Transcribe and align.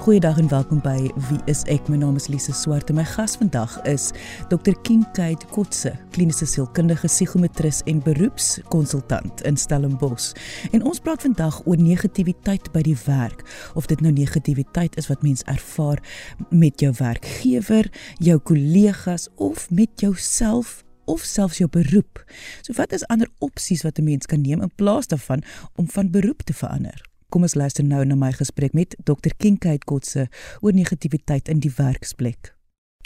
Goeiedag 0.00 0.38
en 0.38 0.48
welkom 0.48 0.78
by 0.80 1.10
Wie 1.28 1.38
is 1.44 1.60
ek? 1.68 1.90
My 1.92 1.98
naam 2.00 2.16
is 2.16 2.30
Lise 2.32 2.54
Swart 2.56 2.88
en 2.88 2.96
my 2.96 3.02
gas 3.04 3.34
vandag 3.36 3.74
is 3.84 4.06
Dr. 4.48 4.72
Kinkade 4.80 5.44
Kotse, 5.52 5.90
kliniese 6.14 6.46
sielkundige 6.48 7.04
psigometris 7.10 7.82
en 7.84 8.00
beroepskonsultant 8.06 9.42
in 9.44 9.60
Stellenbosch. 9.60 10.30
En 10.72 10.86
ons 10.88 11.02
praat 11.04 11.20
vandag 11.26 11.58
oor 11.66 11.76
negativiteit 11.76 12.70
by 12.72 12.80
die 12.88 12.96
werk, 13.04 13.44
of 13.76 13.90
dit 13.92 14.00
nou 14.00 14.14
negativiteit 14.16 14.96
is 14.96 15.10
wat 15.12 15.20
mens 15.20 15.44
ervaar 15.52 16.00
met 16.48 16.80
jou 16.80 16.94
werkgewer, 16.96 17.92
jou 18.24 18.38
kollegas 18.40 19.28
of 19.36 19.68
met 19.68 20.00
jouself 20.00 20.78
of 21.04 21.28
selfs 21.28 21.60
jou 21.60 21.68
beroep. 21.68 22.24
So 22.64 22.72
wat 22.80 22.96
is 22.96 23.04
ander 23.12 23.28
opsies 23.44 23.84
wat 23.84 24.00
'n 24.00 24.08
mens 24.08 24.24
kan 24.24 24.40
neem 24.40 24.64
in 24.64 24.72
plaas 24.80 25.12
daarvan 25.12 25.44
om 25.76 25.92
van 25.92 26.10
beroep 26.10 26.40
te 26.42 26.56
verander? 26.56 27.09
Kom 27.30 27.44
ons 27.46 27.54
luister 27.54 27.84
nou 27.86 28.02
na 28.04 28.16
my 28.18 28.32
gesprek 28.34 28.72
met 28.74 28.96
Dr. 29.06 29.30
Kinkade 29.38 29.86
Kotse 29.86 30.26
oor 30.60 30.74
negativiteit 30.74 31.48
in 31.48 31.60
die 31.62 31.70
werksplek. 31.76 32.54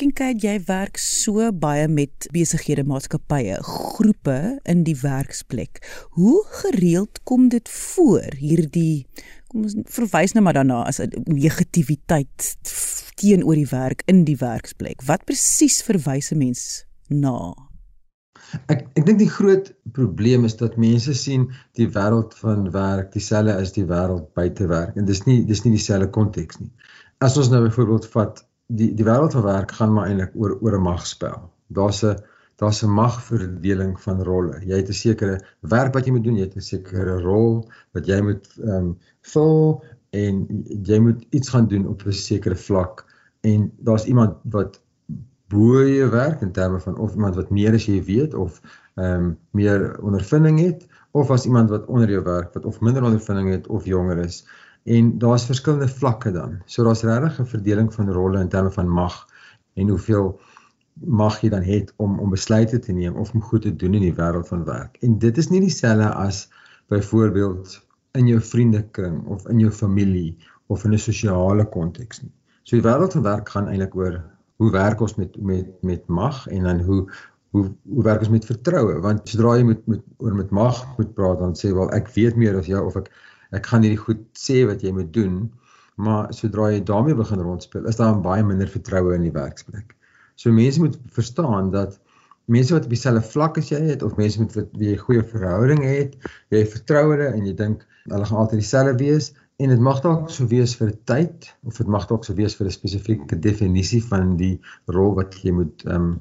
Kinkade, 0.00 0.40
jy 0.42 0.56
werk 0.66 0.96
so 0.98 1.52
baie 1.52 1.84
met 1.92 2.26
besighede, 2.34 2.82
maatskappye, 2.88 3.60
groepe 3.62 4.38
in 4.64 4.80
die 4.88 4.96
werksplek. 4.98 5.82
Hoe 6.16 6.40
gereeld 6.64 7.20
kom 7.28 7.50
dit 7.52 7.68
voor 7.68 8.32
hierdie 8.40 9.04
kom 9.54 9.68
ons 9.68 9.76
verwys 9.94 10.34
nou 10.34 10.42
maar 10.42 10.56
daarna 10.56 10.80
as 10.88 10.98
'n 10.98 11.12
negativiteit 11.30 12.56
teenoor 13.14 13.54
die 13.54 13.70
werk 13.70 14.02
in 14.06 14.24
die 14.24 14.36
werksplek. 14.36 15.02
Wat 15.06 15.24
presies 15.24 15.82
verwys 15.82 16.32
'n 16.32 16.38
mens 16.38 16.84
na? 17.08 17.54
Ek 18.72 18.86
ek 18.98 19.06
dink 19.06 19.18
die 19.18 19.30
groot 19.30 19.70
probleem 19.96 20.44
is 20.48 20.56
dat 20.60 20.76
mense 20.80 21.14
sien 21.18 21.48
die 21.78 21.88
wêreld 21.96 22.34
van 22.40 22.70
werk 22.74 23.12
dieselfde 23.12 23.54
as 23.54 23.72
die 23.76 23.86
wêreld 23.90 24.28
buite 24.38 24.68
werk 24.70 24.96
en 25.00 25.08
dis 25.08 25.24
nie 25.26 25.40
dis 25.48 25.64
nie 25.64 25.74
dieselfde 25.76 26.10
konteks 26.10 26.60
nie. 26.60 26.70
As 27.24 27.38
ons 27.40 27.50
nou 27.52 27.62
byvoorbeeld 27.64 28.06
vat 28.12 28.44
die 28.68 28.92
die 28.98 29.06
wêreld 29.06 29.36
van 29.36 29.46
werk 29.48 29.74
gaan 29.78 29.92
maar 29.96 30.08
eintlik 30.10 30.36
oor 30.36 30.58
oor 30.60 30.78
'n 30.78 30.86
magspel. 30.90 31.50
Daar's 31.68 32.04
'n 32.04 32.16
daar's 32.62 32.82
'n 32.82 32.90
magverdeling 32.90 34.00
van 34.00 34.22
rolle. 34.22 34.60
Jy 34.64 34.76
het 34.76 34.88
'n 34.88 35.00
sekere 35.04 35.40
werk 35.60 35.94
wat 35.94 36.06
jy 36.06 36.12
moet 36.12 36.24
doen, 36.24 36.36
jy 36.36 36.46
het 36.48 36.56
'n 36.56 36.60
sekere 36.60 37.20
rol 37.20 37.68
wat 37.92 38.06
jy 38.06 38.20
moet 38.20 38.46
ehm 38.58 38.76
um, 38.76 38.96
vul 39.22 39.84
en 40.10 40.46
jy 40.84 40.98
moet 40.98 41.26
iets 41.30 41.48
gaan 41.48 41.68
doen 41.68 41.86
op 41.86 42.06
'n 42.06 42.12
sekere 42.12 42.56
vlak 42.56 43.04
en 43.40 43.72
daar's 43.78 44.04
iemand 44.04 44.36
wat 44.42 44.80
bo 45.48 45.82
jy 45.82 46.08
werk 46.08 46.40
in 46.40 46.52
terme 46.52 46.80
van 46.80 46.96
of 46.96 47.14
iemand 47.14 47.34
wat 47.34 47.50
meer 47.50 47.74
as 47.74 47.86
jy 47.86 48.00
weet 48.04 48.34
of 48.34 48.60
ehm 48.94 49.24
um, 49.24 49.38
meer 49.50 49.98
ondervinding 50.02 50.60
het 50.60 50.86
of 51.10 51.30
as 51.30 51.44
iemand 51.46 51.70
wat 51.70 51.86
onder 51.86 52.10
jou 52.10 52.22
werk 52.22 52.54
wat 52.54 52.64
of 52.64 52.80
minder 52.80 53.02
ondervinding 53.02 53.50
het 53.50 53.66
of 53.66 53.84
jonger 53.84 54.18
is 54.18 54.44
en 54.84 55.18
daar's 55.18 55.44
verskillende 55.44 55.88
vlakke 55.88 56.30
dan. 56.32 56.58
So 56.64 56.84
daar's 56.84 57.02
regtig 57.02 57.40
'n 57.40 57.46
verdeling 57.46 57.94
van 57.94 58.12
rolle 58.12 58.40
in 58.40 58.48
terme 58.48 58.70
van 58.70 58.88
mag 58.88 59.26
en 59.74 59.88
hoeveel 59.88 60.40
mag 60.94 61.40
jy 61.40 61.48
dan 61.48 61.62
het 61.62 61.92
om 61.96 62.18
om 62.18 62.30
besluite 62.30 62.78
te 62.78 62.92
neem 62.92 63.14
of 63.14 63.32
om 63.34 63.42
goed 63.42 63.62
te 63.62 63.76
doen 63.76 63.94
in 63.94 64.00
die 64.00 64.14
wêreld 64.14 64.48
van 64.48 64.64
werk. 64.64 64.96
En 65.00 65.18
dit 65.18 65.38
is 65.38 65.48
nie 65.48 65.60
dieselfde 65.60 66.08
as 66.08 66.48
byvoorbeeld 66.88 67.86
in 68.12 68.26
jou 68.26 68.40
vriendekring 68.40 69.26
of 69.26 69.48
in 69.48 69.58
jou 69.58 69.70
familie 69.72 70.36
of 70.66 70.84
in 70.84 70.92
'n 70.92 70.98
sosiale 70.98 71.64
konteks 71.64 72.22
nie. 72.22 72.32
So 72.62 72.76
die 72.76 72.84
wêreld 72.84 73.12
van 73.12 73.22
werk 73.22 73.48
gaan 73.48 73.68
eintlik 73.68 73.96
oor 73.96 74.22
hoe 74.62 74.70
werk 74.74 75.00
ons 75.00 75.16
met 75.20 75.36
met 75.42 75.70
met 75.82 76.06
mag 76.06 76.46
en 76.46 76.70
dan 76.70 76.80
hoe 76.86 77.00
hoe 77.54 77.66
hoe 77.82 78.04
werk 78.06 78.20
ons 78.26 78.32
met 78.34 78.46
vertroue 78.46 79.00
want 79.04 79.28
sodra 79.28 79.56
jy 79.58 79.66
met 79.72 79.86
met 79.86 80.02
oor 80.18 80.34
met 80.34 80.50
mag 80.50 80.84
moet 80.98 81.14
praat 81.14 81.38
dan 81.42 81.54
sê 81.58 81.74
wel 81.74 81.90
ek 81.96 82.10
weet 82.14 82.36
meer 82.36 82.58
as 82.58 82.70
jou 82.70 82.84
of 82.86 82.96
ek 83.02 83.10
ek 83.54 83.66
gaan 83.70 83.86
hierdie 83.86 84.04
goed 84.06 84.24
sê 84.38 84.64
wat 84.66 84.82
jy 84.82 84.94
moet 84.94 85.12
doen 85.14 85.44
maar 85.94 86.32
sodra 86.34 86.70
jy 86.72 86.82
daarmee 86.82 87.14
begin 87.14 87.42
rondspeel 87.42 87.86
is 87.90 87.98
daar 88.00 88.16
baie 88.22 88.42
minder 88.42 88.68
vertroue 88.70 89.14
in 89.14 89.26
die 89.28 89.34
werksplek. 89.34 89.94
So 90.34 90.50
mense 90.52 90.80
moet 90.82 90.98
verstaan 91.14 91.70
dat 91.70 92.00
mense 92.50 92.74
wat 92.74 92.84
op 92.88 92.92
dieselfde 92.92 93.22
vlak 93.30 93.58
as 93.58 93.70
jy 93.70 93.80
het 93.86 94.02
of 94.02 94.16
mense 94.18 94.40
met 94.42 94.56
wie 94.78 94.90
jy 94.90 94.96
goeie 95.00 95.22
verhouding 95.30 95.84
het, 95.86 96.16
jy 96.52 96.64
vertrou 96.66 97.04
hulle 97.12 97.30
en 97.30 97.46
jy 97.46 97.54
dink 97.56 97.86
hulle 98.10 98.26
gaan 98.28 98.42
altyd 98.42 98.60
dieselfde 98.60 98.96
wees, 99.00 99.30
En 99.62 99.70
dit 99.70 99.80
mag 99.86 100.00
dalk 100.02 100.30
so 100.34 100.46
wees 100.50 100.72
vir 100.80 100.90
tyd 101.06 101.46
of 101.62 101.76
dit 101.78 101.90
mag 101.94 102.08
dalk 102.10 102.24
so 102.26 102.34
wees 102.34 102.56
vir 102.58 102.66
'n 102.66 102.74
spesifieke 102.74 103.36
definisie 103.38 104.02
van 104.02 104.36
die 104.36 104.56
rol 104.96 105.14
wat 105.18 105.36
jy 105.42 105.52
moet 105.54 105.84
ehm 105.86 105.94
um, 105.96 106.14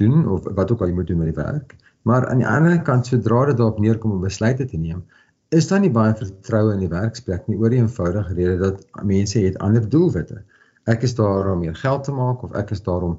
doen 0.00 0.28
of 0.28 0.46
wat 0.56 0.70
ook 0.72 0.80
al 0.80 0.88
jy 0.88 0.94
moet 0.96 1.06
doen 1.10 1.18
met 1.20 1.34
die 1.34 1.42
werk. 1.42 1.76
Maar 2.08 2.28
aan 2.28 2.40
die 2.40 2.48
ander 2.48 2.78
kant 2.82 3.06
sodra 3.06 3.44
dit 3.46 3.58
daarop 3.58 3.80
neerkom 3.84 4.12
om 4.12 4.20
besluite 4.20 4.64
te 4.64 4.76
neem, 4.76 5.02
is 5.50 5.68
daar 5.68 5.80
nie 5.80 5.90
baie 5.90 6.14
vertroue 6.16 6.72
in 6.72 6.84
die 6.86 6.88
werksplek 6.88 7.46
nie 7.48 7.58
oor 7.58 7.74
die 7.74 7.82
eenvoudige 7.82 8.34
rede 8.34 8.56
dat 8.62 9.02
mense 9.02 9.38
het 9.44 9.58
ander 9.58 9.88
doelwitte. 9.88 10.40
Ek 10.86 11.02
is 11.02 11.14
daar 11.14 11.52
om 11.52 11.60
meer 11.60 11.76
geld 11.76 12.04
te 12.04 12.12
maak 12.12 12.42
of 12.42 12.54
ek 12.56 12.70
is 12.70 12.82
daar 12.86 13.02
om 13.02 13.18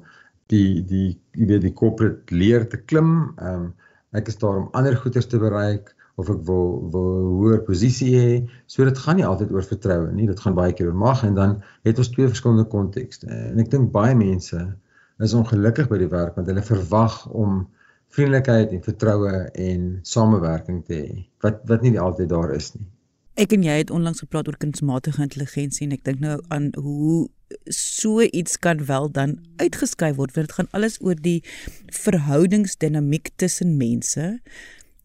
die 0.50 0.82
die 0.82 1.08
jy 1.38 1.46
weet 1.46 1.62
die 1.68 1.76
corporate 1.82 2.34
leer 2.34 2.66
te 2.68 2.82
klim. 2.82 3.12
Ehm 3.36 3.68
um, 3.68 3.72
ek 4.12 4.26
is 4.28 4.36
daar 4.42 4.58
om 4.58 4.68
ander 4.76 4.96
goederes 4.96 5.26
te 5.26 5.38
bereik 5.38 5.94
of 6.22 6.30
ek 6.32 6.44
wil 6.48 6.68
wil 6.94 7.10
hoër 7.40 7.60
posisie 7.66 8.12
hê. 8.14 8.30
So 8.70 8.86
dit 8.88 9.02
gaan 9.04 9.18
nie 9.20 9.26
altyd 9.26 9.52
oor 9.54 9.66
vertroue 9.66 10.12
nie, 10.14 10.28
dit 10.30 10.40
gaan 10.40 10.56
baie 10.58 10.74
keer 10.76 10.92
oor 10.92 10.98
mag 11.02 11.24
en 11.26 11.36
dan 11.38 11.58
het 11.88 11.98
ons 11.98 12.12
twee 12.14 12.30
verskillende 12.30 12.68
kontekste. 12.70 13.28
En 13.30 13.60
ek 13.62 13.70
dink 13.74 13.92
baie 13.94 14.16
mense 14.18 14.62
is 15.22 15.36
ongelukkig 15.38 15.90
by 15.90 16.00
die 16.00 16.10
werk 16.12 16.38
want 16.38 16.50
hulle 16.50 16.64
verwag 16.66 17.18
om 17.30 17.62
vriendelikheid 18.12 18.72
en 18.76 18.82
vertroue 18.84 19.36
en 19.66 19.84
samewerking 20.08 20.82
te 20.88 20.98
hê 20.98 21.20
wat 21.44 21.62
wat 21.70 21.84
nie 21.84 21.94
altyd 22.00 22.32
daar 22.32 22.54
is 22.54 22.72
nie. 22.76 22.86
Ek 23.40 23.54
en 23.56 23.62
jy 23.64 23.78
het 23.80 23.90
onlangs 23.90 24.20
gepraat 24.20 24.48
oor 24.50 24.58
kunsmatige 24.60 25.22
intelligensie 25.24 25.86
en 25.86 25.94
ek 25.96 26.04
dink 26.08 26.20
nou 26.20 26.36
aan 26.52 26.68
hoe 26.76 27.28
so 27.72 28.20
iets 28.20 28.58
kan 28.58 28.84
wel 28.86 29.08
dan 29.12 29.38
uitgeskei 29.56 30.12
word 30.18 30.34
want 30.36 30.48
dit 30.48 30.56
gaan 30.58 30.70
alles 30.76 30.98
oor 31.00 31.16
die 31.16 31.40
verhoudingsdinamiek 32.02 33.32
tussen 33.36 33.76
mense 33.76 34.28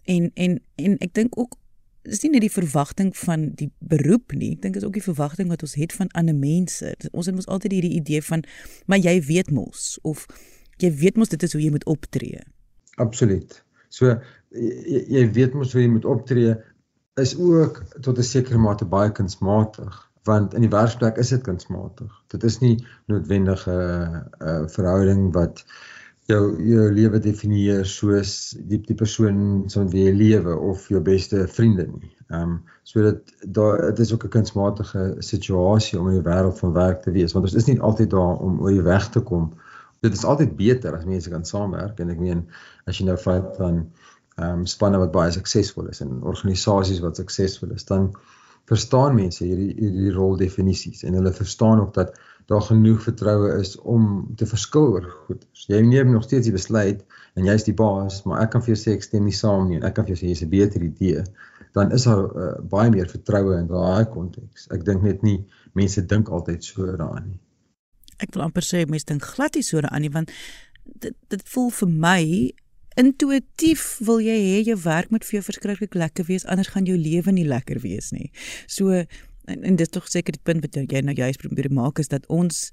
En 0.07 0.29
en 0.33 0.59
en 0.75 0.97
ek 1.03 1.13
dink 1.17 1.37
ook 1.39 1.57
dis 2.07 2.23
nie 2.23 2.31
net 2.37 2.45
die 2.45 2.53
verwagting 2.53 3.11
van 3.19 3.49
die 3.59 3.69
beroep 3.79 4.31
nie. 4.31 4.53
Ek 4.55 4.63
dink 4.63 4.79
is 4.79 4.85
ook 4.87 4.95
die 4.95 5.03
verwagting 5.03 5.49
wat 5.51 5.65
ons 5.65 5.75
het 5.79 5.95
van 5.95 6.11
ander 6.15 6.35
mense. 6.35 6.93
Ons 7.11 7.29
het 7.29 7.35
mos 7.35 7.49
altyd 7.51 7.75
hierdie 7.77 7.97
idee 7.99 8.23
van 8.23 8.45
maar 8.87 9.01
jy 9.03 9.17
weet 9.27 9.51
mos 9.51 9.97
of 10.07 10.25
jy 10.81 10.91
weet 11.01 11.19
mos 11.19 11.33
dit 11.33 11.43
is 11.43 11.55
hoe 11.57 11.63
jy 11.63 11.73
moet 11.73 11.87
optree. 11.89 12.41
Absoluut. 13.03 13.59
So 13.89 14.15
jy, 14.55 15.03
jy 15.19 15.27
weet 15.35 15.55
mos 15.57 15.75
hoe 15.75 15.83
jy 15.83 15.91
moet 15.91 16.07
optree 16.07 16.55
is 17.21 17.33
ook 17.35 17.83
tot 18.05 18.17
'n 18.17 18.23
sekere 18.23 18.61
mate 18.61 18.85
baie 18.85 19.11
kunsmatig 19.11 20.03
want 20.27 20.53
in 20.53 20.61
die 20.65 20.71
werksplek 20.71 21.17
is 21.17 21.31
dit 21.31 21.43
kunsmatig. 21.43 22.11
Dit 22.27 22.43
is 22.43 22.59
nie 22.59 22.75
noodwendig 23.07 23.67
'n 23.67 23.71
uh, 23.71 24.67
verhouding 24.67 25.33
wat 25.33 25.63
jou 26.27 26.41
jou 26.67 26.87
lewe 26.91 27.19
definieer 27.23 27.85
soos 27.87 28.31
die 28.69 28.79
die 28.83 28.95
persoon 28.99 29.67
soos 29.71 29.91
wie 29.93 30.07
jy 30.07 30.15
lewe 30.15 30.55
of 30.69 30.87
jou 30.91 30.99
beste 31.03 31.45
vriende 31.47 31.87
nie. 31.87 32.11
Ehm 32.27 32.41
um, 32.41 32.57
so 32.87 33.03
dat 33.03 33.31
daar 33.57 33.81
dit 33.89 33.99
is 33.99 34.13
ook 34.13 34.25
'n 34.25 34.33
kunsmatige 34.35 35.15
situasie 35.19 35.99
om 35.99 36.07
in 36.07 36.19
die 36.19 36.27
wêreld 36.27 36.59
van 36.59 36.73
werk 36.73 37.01
te 37.01 37.11
wees 37.11 37.33
want 37.33 37.45
ons 37.45 37.55
is 37.55 37.67
nie 37.67 37.79
altyd 37.79 38.09
daar 38.09 38.37
om 38.39 38.59
oor 38.59 38.71
die 38.71 38.81
weg 38.81 39.09
te 39.09 39.21
kom. 39.21 39.53
Dit 39.99 40.13
is 40.13 40.25
altyd 40.25 40.55
beter 40.55 40.95
as 40.95 41.05
mense 41.05 41.29
kan 41.29 41.45
saamwerk 41.45 41.99
en 41.99 42.09
ek 42.09 42.19
meen 42.19 42.45
as 42.85 42.97
jy 42.97 43.05
nou 43.05 43.17
vat 43.17 43.55
van 43.57 43.85
ehm 44.35 44.59
um, 44.59 44.65
spanne 44.65 44.97
wat 44.97 45.11
baie 45.11 45.31
suksesvol 45.31 45.87
is 45.87 46.01
en 46.01 46.23
organisasies 46.23 46.99
wat 46.99 47.15
suksesvol 47.15 47.71
is 47.71 47.85
dan 47.85 48.11
verstaan 48.65 49.15
mense 49.15 49.43
hierdie 49.45 49.73
hierdie 49.79 50.11
roldefinisies 50.11 51.03
en 51.03 51.13
hulle 51.13 51.31
verstaan 51.31 51.79
ook 51.79 51.93
dat 51.93 52.19
daar 52.47 52.61
genoeg 52.61 53.01
vertroue 53.03 53.49
is 53.59 53.75
om 53.77 54.27
te 54.35 54.45
verskil 54.47 54.91
oor 54.93 55.07
goed. 55.27 55.43
Jy 55.67 55.81
neem 55.83 56.11
nog 56.11 56.23
steeds 56.23 56.47
die 56.47 56.55
besluit 56.55 57.01
en 57.35 57.47
jy's 57.47 57.65
die 57.67 57.75
baas, 57.75 58.21
maar 58.23 58.45
ek 58.45 58.53
kan 58.53 58.63
vir 58.63 58.73
jou 58.73 58.79
sê 58.79 58.93
ek 58.95 59.03
stem 59.03 59.27
nie 59.27 59.35
saam 59.35 59.67
nie 59.67 59.81
en 59.81 59.87
ek 59.87 59.97
kan 59.97 60.07
vir 60.07 60.15
jou 60.15 60.21
sê 60.21 60.31
jy's 60.31 60.43
'n 60.45 60.53
beter 60.53 60.83
idee. 60.83 61.25
Dan 61.75 61.91
is 61.91 62.07
daar 62.07 62.23
uh, 62.23 62.53
baie 62.63 62.89
meer 62.89 63.09
vertroue 63.11 63.57
in 63.59 63.67
daai 63.67 64.05
konteks. 64.13 64.69
Ek 64.71 64.85
dink 64.85 65.03
net 65.03 65.27
nie 65.27 65.43
mense 65.75 66.05
dink 66.05 66.29
altyd 66.29 66.63
so 66.63 66.85
daaraan 66.87 67.27
nie. 67.33 67.39
Ek 68.17 68.31
wil 68.33 68.47
amper 68.47 68.63
sê 68.63 68.85
mense 68.87 69.05
dink 69.05 69.27
glad 69.35 69.59
nie 69.59 69.63
so 69.63 69.81
daaraan 69.81 70.07
nie 70.07 70.13
want 70.15 70.31
dit 70.83 71.15
dit 71.27 71.43
voel 71.51 71.69
vir 71.81 71.89
my 72.07 72.23
intuïtief 72.97 73.99
wil 74.07 74.21
jy 74.23 74.37
hê 74.41 74.61
jou 74.65 74.77
werk 74.87 75.11
moet 75.13 75.25
vir 75.27 75.37
jou 75.37 75.45
verskriklik 75.51 75.95
lekker 75.99 76.25
wees 76.31 76.45
anders 76.49 76.71
gaan 76.73 76.87
jou 76.89 76.97
lewe 76.97 77.31
nie 77.35 77.45
lekker 77.45 77.83
wees 77.83 78.09
nie. 78.15 78.31
So 78.65 79.03
en, 79.47 79.63
en 79.63 79.75
dis 79.75 79.89
tog 79.89 80.07
seker 80.11 80.35
die 80.35 80.43
punt 80.43 80.63
wat 80.65 80.75
jy 80.75 81.01
nou 81.01 81.15
juist 81.15 81.43
probeer 81.43 81.71
maak 81.73 81.99
is 82.03 82.11
dat 82.13 82.27
ons 82.27 82.71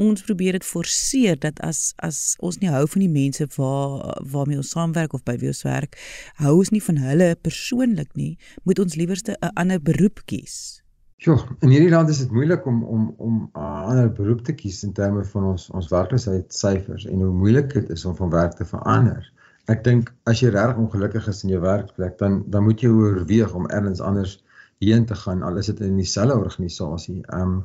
ons 0.00 0.22
probeer 0.24 0.56
dit 0.56 0.64
forceer 0.64 1.36
dat 1.40 1.58
as 1.60 1.92
as 2.00 2.36
ons 2.40 2.58
nie 2.62 2.70
hou 2.72 2.84
van 2.94 3.02
die 3.04 3.12
mense 3.12 3.46
waar 3.56 4.22
waarmee 4.34 4.60
ons 4.62 4.72
saamwerk 4.72 5.12
of 5.12 5.24
by 5.24 5.36
wie 5.40 5.50
ons 5.52 5.64
werk, 5.66 5.98
hou 6.40 6.54
ons 6.58 6.72
nie 6.72 6.82
van 6.82 7.00
hulle 7.02 7.34
persoonlik 7.36 8.14
nie, 8.16 8.38
moet 8.64 8.80
ons 8.80 8.96
liewerste 8.96 9.36
'n 9.36 9.52
ander 9.54 9.80
beroep 9.80 10.24
kies. 10.26 10.80
Ja, 11.22 11.36
in 11.60 11.70
hierdie 11.70 11.90
land 11.90 12.08
is 12.08 12.18
dit 12.18 12.30
moeilik 12.30 12.66
om 12.66 12.82
om 12.84 13.14
om 13.18 13.50
'n 13.54 13.60
ander 13.90 14.12
beroep 14.12 14.44
te 14.44 14.52
kies 14.52 14.82
in 14.82 14.92
terme 14.92 15.24
van 15.24 15.44
ons 15.44 15.70
ons 15.70 15.88
werkloosheid 15.88 16.54
syfers 16.54 17.04
en 17.06 17.20
hoe 17.20 17.32
moeilik 17.32 17.72
dit 17.72 17.90
is 17.90 18.04
om 18.04 18.16
van 18.16 18.30
werk 18.30 18.56
te 18.56 18.64
verander. 18.64 19.32
Ek 19.66 19.84
dink 19.84 20.14
as 20.24 20.40
jy 20.40 20.48
regtig 20.48 20.76
ongelukkig 20.76 21.28
is 21.28 21.44
in 21.44 21.50
jou 21.50 21.60
werkplek, 21.60 22.18
dan 22.18 22.42
dan 22.46 22.64
moet 22.64 22.80
jy 22.80 22.88
oorweeg 22.88 23.54
om 23.54 23.68
ergens 23.68 24.00
anders 24.00 24.42
heen 24.82 25.06
te 25.06 25.14
gaan 25.14 25.42
al 25.42 25.56
is 25.60 25.70
dit 25.70 25.80
in 25.80 25.96
dieselfde 25.96 26.38
organisasie. 26.38 27.22
Ehm 27.26 27.40
um, 27.40 27.64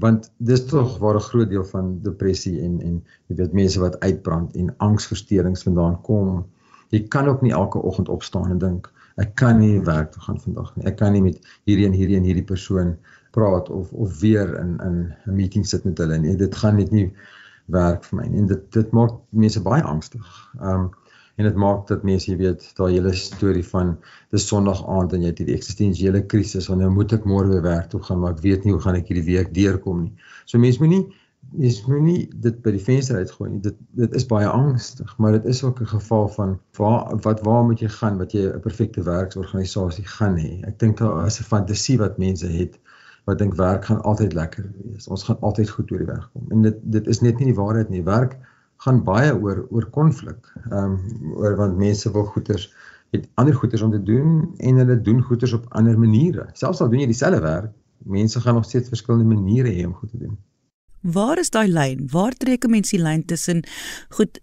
want 0.00 0.30
dis 0.36 0.64
tog 0.66 0.98
waar 0.98 1.16
'n 1.16 1.28
groot 1.28 1.48
deel 1.48 1.64
van 1.64 1.98
depressie 2.02 2.60
en 2.60 2.80
en 2.80 2.94
jy 3.26 3.36
weet 3.36 3.52
mense 3.52 3.80
wat 3.80 4.00
uitbrand 4.00 4.56
en 4.56 4.74
angsversteurings 4.76 5.62
vandaan 5.62 6.00
kom. 6.00 6.46
Jy 6.88 7.02
kan 7.08 7.28
ook 7.28 7.42
nie 7.42 7.52
elke 7.52 7.78
oggend 7.78 8.08
opstaan 8.08 8.50
en 8.50 8.58
dink 8.58 8.92
ek 9.16 9.34
kan 9.34 9.58
nie 9.58 9.80
werk 9.80 10.12
toe 10.12 10.22
gaan 10.22 10.40
vandag 10.40 10.76
nie. 10.76 10.86
Ek 10.86 10.96
kan 10.96 11.12
nie 11.12 11.22
met 11.22 11.38
hierdie 11.64 11.86
en 11.86 11.92
hierdie 11.92 12.16
en 12.16 12.24
hierdie 12.24 12.48
persoon 12.48 12.96
praat 13.32 13.68
of 13.68 13.92
of 13.92 14.20
weer 14.20 14.56
in 14.60 14.80
in 14.80 15.14
'n 15.26 15.36
meeting 15.36 15.66
sit 15.66 15.84
met 15.84 15.98
hulle 15.98 16.18
nie. 16.18 16.36
Dit 16.36 16.54
gaan 16.54 16.76
net 16.76 16.90
nie 16.90 17.12
werk 17.66 18.04
vir 18.04 18.18
my 18.18 18.26
nie. 18.26 18.38
En 18.38 18.46
dit 18.46 18.72
dit 18.72 18.92
maak 18.92 19.12
mense 19.30 19.62
baie 19.62 19.82
angstig. 19.82 20.26
Um 20.60 20.90
en 21.42 21.48
dit 21.48 21.58
maak 21.58 21.86
dat 21.90 22.04
mense 22.06 22.30
jy 22.30 22.36
weet 22.40 22.68
daai 22.78 22.92
hele 22.94 23.12
storie 23.18 23.64
van 23.66 23.96
dis 24.34 24.46
Sondag 24.48 24.84
aand 24.96 25.16
en 25.16 25.24
jy 25.26 25.32
het 25.32 25.42
hierdie 25.42 25.56
eksistensiële 25.58 26.22
krisis 26.34 26.68
wanneer 26.70 26.90
nou 26.90 27.00
moet 27.00 27.16
ek 27.18 27.26
môre 27.28 27.50
weer 27.50 27.66
werk 27.66 27.90
toe 27.90 28.00
gaan 28.06 28.22
maar 28.22 28.36
ek 28.36 28.44
weet 28.46 28.64
nie 28.64 28.76
hoe 28.76 28.84
gaan 28.84 29.00
ek 29.00 29.10
hierdie 29.10 29.26
week 29.26 29.50
deurkom 29.56 30.06
nie. 30.06 30.14
So 30.46 30.62
mense 30.62 30.82
moenie 30.82 31.04
mens 31.50 31.80
moenie 31.86 32.28
dit 32.44 32.60
by 32.64 32.72
die 32.76 32.82
venster 32.82 33.18
uitgooi 33.20 33.48
nie. 33.50 33.60
Dit 33.64 33.78
dit 33.98 34.14
is 34.18 34.26
baie 34.28 34.48
angstig, 34.48 35.10
maar 35.18 35.34
dit 35.36 35.48
is 35.52 35.62
ook 35.64 35.80
'n 35.82 35.90
geval 35.96 36.28
van 36.36 36.58
waar 36.78 37.18
wat 37.26 37.42
waar 37.48 37.64
moet 37.64 37.80
jy 37.80 37.88
gaan 37.88 38.18
wat 38.18 38.32
jy 38.32 38.46
'n 38.46 38.60
perfekte 38.60 39.02
werksorganisasie 39.02 40.04
gaan 40.04 40.38
hê. 40.38 40.62
Ek 40.66 40.78
dink 40.78 40.98
daar 40.98 41.26
is 41.26 41.40
'n 41.40 41.50
fantasie 41.54 41.98
wat 41.98 42.18
mense 42.18 42.46
het 42.46 42.78
wat 43.24 43.38
dink 43.38 43.54
werk 43.54 43.84
gaan 43.84 44.02
altyd 44.02 44.32
lekker 44.32 44.70
wees. 44.82 45.08
Ons 45.08 45.22
gaan 45.22 45.40
altyd 45.40 45.70
goed 45.70 45.88
deur 45.88 45.98
die 45.98 46.06
weg 46.06 46.30
kom. 46.32 46.46
En 46.50 46.62
dit 46.62 46.76
dit 46.82 47.06
is 47.06 47.20
net 47.20 47.38
nie 47.38 47.52
die 47.52 47.60
waarheid 47.60 47.88
nie. 47.88 48.02
Werk 48.02 48.38
gaan 48.84 49.02
baie 49.06 49.34
oor 49.34 49.66
oor 49.70 49.86
konflik. 49.94 50.48
Ehm 50.70 50.96
um, 50.96 51.34
oor 51.38 51.56
want 51.56 51.78
mense 51.78 52.12
wil 52.12 52.24
goeders 52.34 52.70
het 53.12 53.28
ander 53.34 53.54
goeders 53.54 53.82
om 53.82 53.90
te 53.90 54.02
doen 54.02 54.54
en 54.56 54.76
hulle 54.80 55.00
doen 55.00 55.20
goeders 55.22 55.52
op 55.52 55.66
ander 55.68 55.98
maniere. 55.98 56.46
Selfs 56.52 56.80
al 56.80 56.88
doen 56.88 57.02
jy 57.04 57.10
dieselfde 57.10 57.42
werk, 57.44 57.74
mense 58.08 58.40
gaan 58.40 58.54
nog 58.54 58.64
steeds 58.64 58.88
verskillende 58.88 59.34
maniere 59.34 59.68
hê 59.68 59.84
om 59.86 59.94
goed 59.94 60.10
te 60.10 60.18
doen. 60.18 60.38
Waar 61.02 61.38
is 61.38 61.50
daai 61.50 61.68
lyn? 61.68 62.08
Waar 62.10 62.32
trek 62.32 62.64
'n 62.64 62.70
mens 62.70 62.90
die 62.90 63.02
lyn 63.02 63.24
tussen 63.24 63.64
goed 64.08 64.40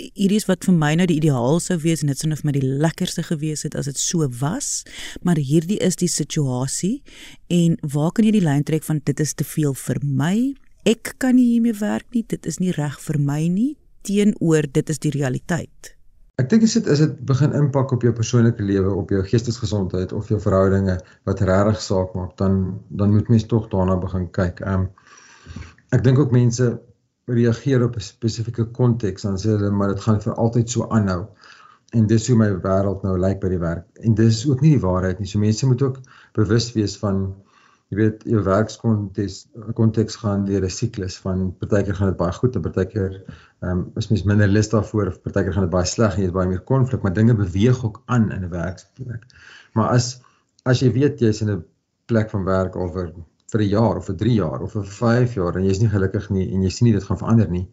hierdie 0.00 0.38
is 0.40 0.46
wat 0.48 0.64
vir 0.64 0.74
my 0.74 0.94
nou 0.94 1.06
die 1.06 1.18
ideaal 1.20 1.60
sou 1.60 1.76
wees 1.78 2.02
en 2.02 2.08
dit 2.12 2.18
sou 2.18 2.28
vir 2.30 2.48
my 2.48 2.54
die 2.56 2.70
lekkerste 2.84 3.22
gewees 3.22 3.62
het 3.66 3.74
as 3.74 3.88
dit 3.90 3.98
so 3.98 4.28
was, 4.40 4.84
maar 5.22 5.36
hierdie 5.36 5.78
is 5.78 5.96
die 5.96 6.08
situasie 6.08 7.02
en 7.48 7.76
waar 7.82 8.12
kan 8.12 8.24
jy 8.24 8.32
die 8.38 8.44
lyn 8.44 8.64
trek 8.64 8.86
van 8.86 9.00
dit 9.04 9.20
is 9.20 9.34
te 9.34 9.44
veel 9.44 9.74
vir 9.74 10.00
my? 10.02 10.54
Ek 10.88 11.14
kan 11.20 11.36
nie 11.36 11.44
hiermee 11.52 11.76
werk 11.76 12.06
nie, 12.16 12.24
dit 12.24 12.46
is 12.46 12.56
nie 12.58 12.72
reg 12.72 12.96
vir 13.04 13.18
my 13.20 13.42
nie 13.52 13.76
teenoor 14.08 14.64
dit 14.64 14.88
is 14.88 14.98
die 14.98 15.12
realiteit. 15.12 15.94
Ek 16.40 16.48
dink 16.48 16.62
as 16.64 16.72
dit 16.78 16.86
is 16.88 17.02
dit 17.02 17.18
begin 17.28 17.52
impak 17.52 17.90
op 17.92 18.04
jou 18.06 18.12
persoonlike 18.16 18.64
lewe, 18.64 18.94
op 18.96 19.10
jou 19.12 19.20
geestesgesondheid 19.26 20.14
of 20.16 20.30
jou 20.32 20.38
verhoudinge 20.40 20.96
wat 21.28 21.42
regtig 21.44 21.82
saak 21.84 22.14
maak, 22.16 22.32
dan 22.40 22.80
dan 22.88 23.12
moet 23.12 23.28
mens 23.28 23.44
tog 23.50 23.68
daarna 23.68 23.98
begin 24.00 24.30
kyk. 24.32 24.62
Ehm 24.64 24.86
um, 24.86 24.88
ek 25.92 26.04
dink 26.06 26.22
ook 26.22 26.32
mense 26.32 26.70
reageer 27.28 27.84
op 27.84 27.96
'n 27.96 28.00
spesifieke 28.00 28.64
konteks 28.64 29.22
dan 29.22 29.36
sê 29.38 29.52
hulle 29.52 29.70
maar 29.70 29.92
dit 29.92 30.00
gaan 30.00 30.20
vir 30.20 30.34
altyd 30.34 30.70
so 30.70 30.88
aanhou 30.88 31.26
en 31.92 32.06
dis 32.06 32.28
hoe 32.28 32.36
my 32.36 32.48
wêreld 32.66 33.02
nou 33.02 33.18
lyk 33.18 33.40
by 33.40 33.48
die 33.48 33.58
werk 33.58 33.86
en 34.06 34.14
dis 34.14 34.46
ook 34.48 34.60
nie 34.60 34.70
die 34.76 34.84
waarheid 34.86 35.18
nie 35.18 35.28
so 35.28 35.38
mense 35.38 35.66
moet 35.66 35.82
ook 35.82 36.00
bewus 36.38 36.72
wees 36.72 36.96
van 36.98 37.34
jy 37.90 37.98
weet 37.98 38.24
jou 38.32 38.42
werkskonteks 38.46 39.36
konteks 39.78 40.16
gaan 40.22 40.44
deur 40.46 40.64
'n 40.64 40.70
siklus 40.70 41.18
van 41.24 41.50
partykeer 41.62 41.96
gaan 41.98 42.12
dit 42.12 42.20
baie 42.20 42.32
goed 42.32 42.56
en 42.56 42.62
partykeer 42.62 43.16
ehm 43.20 43.70
um, 43.70 43.80
is 44.02 44.10
mens 44.10 44.24
minder 44.32 44.48
lus 44.48 44.70
daarvoor 44.74 45.12
of 45.12 45.22
partykeer 45.22 45.52
gaan 45.52 45.66
dit 45.68 45.76
baie 45.78 45.90
sleg 45.92 46.14
en 46.14 46.22
jy 46.22 46.28
het 46.30 46.38
baie 46.38 46.48
meer 46.48 46.64
konflik 46.72 47.02
maar 47.02 47.16
dinge 47.16 47.34
beweeg 47.34 47.84
ook 47.84 48.02
aan 48.06 48.30
in 48.30 48.44
'n 48.44 48.54
werksplek 48.54 49.26
maar 49.74 49.88
as 49.96 50.20
as 50.64 50.80
jy 50.80 50.92
weet 50.92 51.20
jy's 51.20 51.42
in 51.42 51.50
'n 51.50 51.64
plek 52.06 52.30
van 52.30 52.44
werk 52.44 52.76
oor 52.76 52.92
vir 53.50 53.60
'n 53.60 53.68
jaar 53.68 53.96
of 53.96 54.06
vir 54.06 54.16
3 54.22 54.34
jaar 54.34 54.62
of 54.62 54.72
vir 54.72 54.84
5 54.84 55.34
jaar 55.34 55.56
en 55.56 55.66
jy's 55.66 55.80
nie 55.82 55.92
gelukkig 55.94 56.30
nie 56.30 56.46
en 56.54 56.62
jy 56.62 56.70
sien 56.70 56.86
nie 56.88 56.96
dit 56.96 57.06
gaan 57.08 57.18
verander 57.18 57.50
nie, 57.50 57.66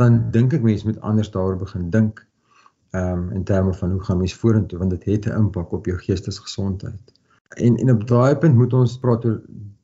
dan 0.00 0.30
dink 0.36 0.54
ek 0.58 0.62
mense 0.62 0.86
moet 0.86 1.00
anders 1.00 1.30
daaroor 1.30 1.58
begin 1.64 1.90
dink. 1.90 2.26
Ehm 2.92 3.18
um, 3.18 3.30
in 3.38 3.44
terme 3.44 3.74
van 3.74 3.90
hoe 3.90 4.02
gaan 4.04 4.18
mens 4.18 4.34
vorentoe 4.34 4.78
want 4.78 4.90
dit 4.90 5.04
het 5.04 5.26
'n 5.26 5.38
impak 5.44 5.72
op 5.72 5.86
jou 5.86 5.98
geestesgesondheid. 5.98 7.12
En 7.56 7.76
en 7.76 7.90
op 7.90 8.06
daai 8.08 8.36
punt 8.36 8.56
moet 8.56 8.72
ons 8.72 8.98
praat 8.98 9.24
oor 9.24 9.40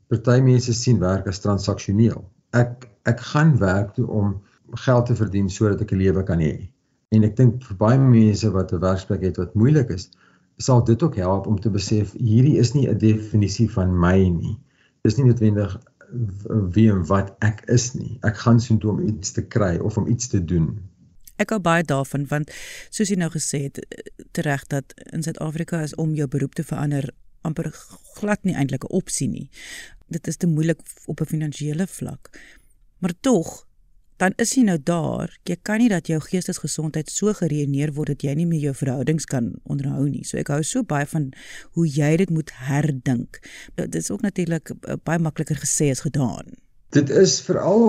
party 0.08 0.40
mense 0.40 0.74
sien 0.74 0.98
werk 0.98 1.26
as 1.26 1.40
transaksioneel. 1.44 2.24
Ek 2.56 2.88
ek 3.08 3.20
gaan 3.32 3.56
werk 3.58 3.94
toe 3.94 4.06
om 4.06 4.40
geld 4.84 5.06
te 5.06 5.16
verdien 5.16 5.48
sodat 5.50 5.80
ek 5.80 5.92
'n 5.92 6.02
lewe 6.04 6.22
kan 6.22 6.40
hê. 6.40 6.68
En 7.08 7.24
ek 7.24 7.36
dink 7.36 7.62
vir 7.64 7.76
baie 7.76 7.98
mense 7.98 8.50
wat 8.50 8.72
'n 8.72 8.80
werksplek 8.80 9.22
het 9.22 9.36
wat 9.36 9.54
moeilik 9.54 9.90
is, 9.90 10.10
sal 10.58 10.84
dit 10.84 11.02
ook 11.02 11.16
help 11.16 11.46
om 11.46 11.60
te 11.60 11.70
besef 11.70 12.12
hierdie 12.12 12.58
is 12.58 12.74
nie 12.74 12.88
'n 12.88 12.98
definisie 12.98 13.70
van 13.70 13.98
my 13.98 14.28
nie 14.28 14.58
dis 15.08 15.18
nie 15.18 15.28
noodwendig 15.28 15.76
wie 16.74 16.88
en 16.90 17.04
wat 17.08 17.34
ek 17.44 17.64
is 17.72 17.92
nie. 17.96 18.16
Ek 18.24 18.38
gaan 18.44 18.60
soheen 18.60 18.80
toe 18.82 18.94
om 18.94 19.02
iets 19.04 19.34
te 19.36 19.44
kry 19.44 19.76
of 19.76 19.98
om 20.00 20.08
iets 20.08 20.30
te 20.32 20.40
doen. 20.40 20.70
Ek 21.38 21.52
hou 21.54 21.60
baie 21.62 21.84
daarvan 21.86 22.24
want 22.30 22.50
soos 22.90 23.12
jy 23.12 23.18
nou 23.20 23.30
gesê 23.30 23.68
het 23.68 23.78
tereg 24.36 24.64
dat 24.72 24.96
in 25.12 25.22
Suid-Afrika 25.22 25.82
is 25.84 25.94
om 25.94 26.16
jou 26.18 26.26
beroep 26.28 26.56
te 26.58 26.64
verander 26.66 27.10
amper 27.48 27.72
glad 28.18 28.44
nie 28.44 28.54
eintlik 28.54 28.84
'n 28.84 28.94
opsie 29.00 29.28
nie. 29.28 29.48
Dit 30.08 30.28
is 30.28 30.36
te 30.36 30.46
moeilik 30.46 30.80
op 31.06 31.20
'n 31.20 31.32
finansiële 31.34 31.86
vlak. 31.86 32.30
Maar 32.98 33.14
tog 33.20 33.68
dan 34.18 34.34
is 34.42 34.56
jy 34.56 34.64
nou 34.66 34.78
daar. 34.82 35.30
Jy 35.46 35.56
kan 35.62 35.78
nie 35.78 35.90
dat 35.92 36.08
jou 36.10 36.18
geestesgesondheid 36.22 37.10
so 37.12 37.32
gereëneer 37.38 37.92
word 37.94 38.16
dat 38.16 38.24
jy 38.26 38.34
nie 38.34 38.48
meer 38.50 38.68
jou 38.68 38.74
verhoudings 38.80 39.28
kan 39.30 39.52
onderhou 39.70 40.08
nie. 40.10 40.24
So 40.26 40.40
ek 40.40 40.50
hou 40.50 40.62
so 40.66 40.82
baie 40.82 41.06
van 41.06 41.30
hoe 41.78 41.86
jy 41.86 42.16
dit 42.24 42.32
moet 42.34 42.50
herdink. 42.66 43.38
Dit 43.78 43.94
is 43.94 44.10
ook 44.10 44.26
natuurlik 44.26 44.72
eh, 44.74 44.98
baie 45.06 45.22
makliker 45.22 45.60
gesê 45.62 45.92
as 45.94 46.02
gedaan. 46.06 46.58
Dit 46.96 47.12
is 47.14 47.38
veral 47.46 47.84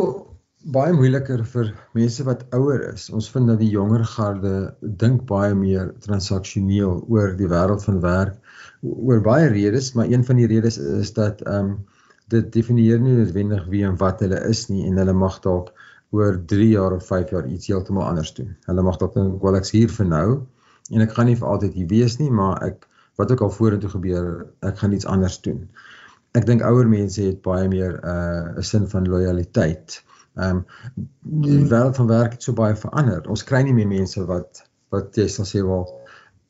baie 0.70 0.94
moeiliker 0.94 1.42
vir 1.50 1.74
mense 1.98 2.24
wat 2.28 2.46
ouer 2.54 2.86
is. 2.92 3.08
Ons 3.10 3.32
vind 3.34 3.50
dat 3.50 3.62
die 3.64 3.72
jonger 3.74 4.06
garde 4.14 4.54
dink 4.82 5.26
baie 5.26 5.56
meer 5.58 5.96
transaksioneel 6.06 7.08
oor 7.10 7.34
die 7.40 7.50
wêreld 7.50 7.86
van 7.88 8.04
werk 8.06 8.38
oor 8.82 9.22
baie 9.22 9.48
redes, 9.48 9.94
maar 9.94 10.08
een 10.08 10.26
van 10.26 10.36
die 10.36 10.48
redes 10.48 10.78
is 10.78 11.14
dat 11.14 11.42
ehm 11.42 11.72
um, 11.72 11.78
dit 12.30 12.52
definieer 12.54 13.00
nie 13.02 13.16
noodwendig 13.18 13.64
wie 13.74 13.82
en 13.86 13.96
wat 13.98 14.20
hulle 14.22 14.38
is 14.46 14.68
nie 14.70 14.84
en 14.86 15.00
hulle 15.02 15.14
mag 15.18 15.40
dalk 15.42 15.72
oor 16.14 16.36
3 16.52 16.68
jaar 16.70 16.94
of 16.94 17.08
5 17.08 17.32
jaar 17.34 17.48
iets 17.48 17.68
heeltemal 17.68 18.06
anders 18.06 18.34
doen. 18.38 18.52
Hulle 18.66 18.84
mag 18.86 19.00
dalk 19.02 19.16
dink 19.16 19.42
wel 19.42 19.58
ek's 19.58 19.74
hier 19.74 19.90
vir 19.90 20.06
nou 20.06 20.28
en 20.94 21.06
ek 21.06 21.16
gaan 21.18 21.26
nie 21.30 21.38
vir 21.40 21.50
altyd 21.50 21.74
hier 21.74 21.90
wees 21.90 22.20
nie, 22.22 22.30
maar 22.30 22.62
ek 22.66 22.86
wat 23.18 23.32
ook 23.34 23.42
al 23.42 23.52
vorentoe 23.52 23.90
gebeur, 23.90 24.30
ek 24.66 24.78
gaan 24.80 24.94
iets 24.96 25.10
anders 25.10 25.40
doen. 25.42 25.66
Ek 26.38 26.46
dink 26.46 26.62
ouer 26.62 26.88
mense 26.88 27.22
het 27.22 27.42
baie 27.46 27.68
meer 27.68 27.98
uh, 27.98 28.14
'n 28.14 28.62
uh, 28.62 28.66
sin 28.72 28.88
van 28.94 29.10
lojaliteit. 29.10 30.04
Ehm 30.38 30.62
um, 30.62 30.66
die 31.44 31.66
wêreld 31.66 31.98
van 31.98 32.08
werk 32.08 32.38
het 32.38 32.44
so 32.44 32.54
baie 32.54 32.76
verander. 32.76 33.26
Ons 33.30 33.44
kry 33.44 33.62
nie 33.66 33.74
meer 33.74 33.90
mense 33.90 34.26
wat 34.26 34.64
wat 34.94 35.18
jy 35.18 35.28
sal 35.28 35.46
sê 35.46 35.66
wel 35.66 35.86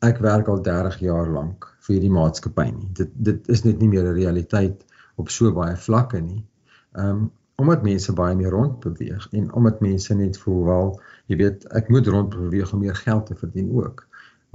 ek 0.06 0.22
werk 0.24 0.48
al 0.48 0.62
30 0.64 1.00
jaar 1.04 1.28
lank 1.28 1.68
vir 1.86 1.96
hierdie 1.96 2.14
maatskappy 2.14 2.68
nie. 2.72 2.90
Dit 2.94 3.12
dit 3.30 3.50
is 3.50 3.64
net 3.66 3.80
nie 3.80 3.90
meer 3.92 4.06
'n 4.08 4.16
realiteit 4.16 4.86
op 5.16 5.30
so 5.30 5.52
baie 5.52 5.76
vlakke 5.76 6.22
nie. 6.22 6.44
Ehm 6.96 7.10
um, 7.10 7.32
omdat 7.60 7.82
mense 7.84 8.14
baie 8.16 8.36
meer 8.36 8.54
rond 8.56 8.80
beweeg 8.80 9.28
en 9.36 9.54
omdat 9.54 9.82
mense 9.84 10.16
net 10.16 10.38
voel 10.38 10.62
wel, 10.66 10.94
jy 11.28 11.36
weet, 11.42 11.66
ek 11.76 11.90
moet 11.92 12.08
rond 12.08 12.30
beweeg 12.30 12.72
om 12.74 12.80
meer 12.80 12.96
geld 12.96 13.26
te 13.26 13.36
verdien 13.36 13.74
ook. 13.76 14.06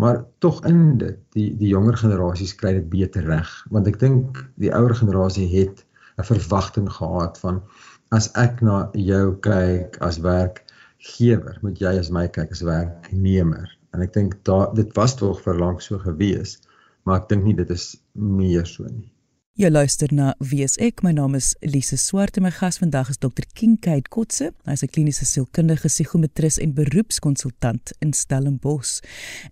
Maar 0.01 0.25
tog 0.39 0.65
in 0.67 0.97
dit, 0.99 1.19
die 1.37 1.51
die 1.57 1.69
jonger 1.69 1.97
generasies 2.01 2.55
kry 2.55 2.73
dit 2.79 2.89
beter 2.89 3.27
reg, 3.29 3.51
want 3.71 3.87
ek 3.87 4.01
dink 4.01 4.41
die 4.57 4.73
ouer 4.73 4.95
generasie 4.97 5.49
het 5.53 5.85
'n 6.17 6.27
verwagting 6.31 6.89
gehad 6.91 7.39
van 7.39 7.63
as 8.09 8.31
ek 8.41 8.61
na 8.63 8.89
jou 8.93 9.37
kyk 9.45 9.97
as 10.01 10.19
werkgewer, 10.19 11.59
moet 11.63 11.79
jy 11.79 11.99
as 11.99 12.11
my 12.11 12.29
kyk 12.29 12.51
as 12.51 12.63
werknemer. 12.63 13.69
En 13.95 14.03
ek 14.03 14.13
dink 14.13 14.37
daai 14.45 14.75
dit 14.75 14.91
was 14.99 15.17
tog 15.17 15.41
vir 15.47 15.59
lank 15.59 15.83
so 15.83 15.99
gewees, 16.03 16.59
maar 17.05 17.23
ek 17.23 17.29
dink 17.33 17.47
nie 17.47 17.55
dit 17.55 17.71
is 17.71 17.95
meer 18.13 18.67
so 18.67 18.85
nie. 18.91 19.15
Jy 19.55 19.69
luister 19.71 20.11
na 20.11 20.33
Wes 20.43 20.75
ek. 20.83 21.07
My 21.07 21.13
naam 21.15 21.39
is 21.39 21.55
Lise 21.63 21.95
Swart 21.95 22.35
en 22.35 22.43
my 22.43 22.51
gas 22.51 22.83
vandag 22.83 23.07
is 23.13 23.21
Dr. 23.23 23.47
Kinkade 23.55 24.11
Kotse. 24.11 24.51
Hy's 24.67 24.83
'n 24.83 24.91
kliniese 24.91 25.23
sielkundige 25.25 25.87
psigometris 25.87 26.59
en 26.59 26.75
beroepskonsultant 26.75 27.93
in 28.01 28.13
Stellenbosch. 28.13 29.01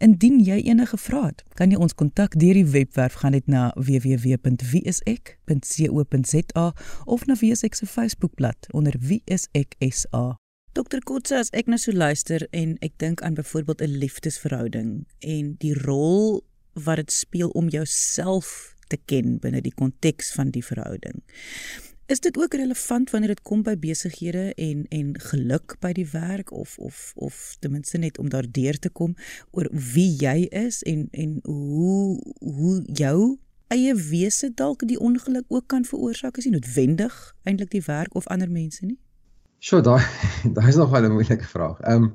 Indien 0.00 0.42
jy 0.42 0.58
enige 0.66 0.98
vrae 0.98 1.26
het, 1.26 1.44
kan 1.54 1.70
jy 1.70 1.76
ons 1.78 1.94
kontak 1.94 2.34
deur 2.34 2.54
die 2.54 2.66
webwerf 2.66 3.14
gaan 3.22 3.32
net 3.32 3.46
na 3.46 3.72
www.wesek.co.za 3.76 6.72
of 7.04 7.26
na 7.26 7.34
Wesek 7.38 7.74
se 7.74 7.86
Facebookblad 7.86 8.66
onder 8.72 8.96
Wesek 8.98 9.74
SA. 9.78 10.41
Dr. 10.72 11.02
Kotse, 11.04 11.36
as 11.36 11.50
ek 11.52 11.66
nou 11.68 11.76
so 11.76 11.92
luister 11.92 12.46
en 12.56 12.78
ek 12.80 12.94
dink 13.02 13.20
aan 13.20 13.34
byvoorbeeld 13.36 13.82
'n 13.84 13.98
liefdesverhouding 14.00 15.04
en 15.20 15.54
die 15.60 15.74
rol 15.76 16.40
wat 16.72 16.96
dit 16.96 17.12
speel 17.12 17.50
om 17.52 17.68
jouself 17.68 18.74
te 18.88 18.96
ken 19.04 19.36
binne 19.38 19.60
die 19.60 19.74
konteks 19.74 20.32
van 20.32 20.50
die 20.50 20.64
verhouding. 20.64 21.20
Is 22.06 22.20
dit 22.20 22.38
ook 22.38 22.54
relevant 22.54 23.10
wanneer 23.10 23.34
dit 23.36 23.42
kom 23.42 23.62
by 23.62 23.76
besighede 23.76 24.54
en 24.54 24.86
en 24.88 25.20
geluk 25.20 25.76
by 25.80 25.92
die 25.92 26.08
werk 26.08 26.52
of 26.52 26.78
of 26.78 27.12
of 27.14 27.56
ten 27.60 27.70
minste 27.70 27.98
net 27.98 28.18
om 28.18 28.28
daardeur 28.28 28.78
te 28.78 28.88
kom 28.88 29.16
oor 29.50 29.68
wie 29.72 30.16
jy 30.16 30.48
is 30.48 30.82
en 30.82 31.08
en 31.10 31.38
hoe 31.42 32.16
hoe 32.40 32.82
jou 32.86 33.38
eie 33.68 33.94
wese 33.94 34.54
dalk 34.54 34.88
die 34.88 34.98
ongeluk 34.98 35.44
ook 35.48 35.66
kan 35.66 35.84
veroorsaak 35.84 36.36
is 36.36 36.44
nie 36.44 36.56
noodwendig 36.56 37.36
eintlik 37.42 37.70
die 37.70 37.84
werk 37.86 38.14
of 38.14 38.26
ander 38.26 38.50
mense 38.50 38.86
nie. 38.86 38.98
So 39.62 39.78
daai 39.86 40.02
daai 40.56 40.68
is 40.68 40.76
nog 40.80 40.90
wel 40.90 41.04
'n 41.06 41.12
moeilike 41.16 41.46
vraag. 41.54 41.80
Ehm 41.80 42.02
um, 42.02 42.06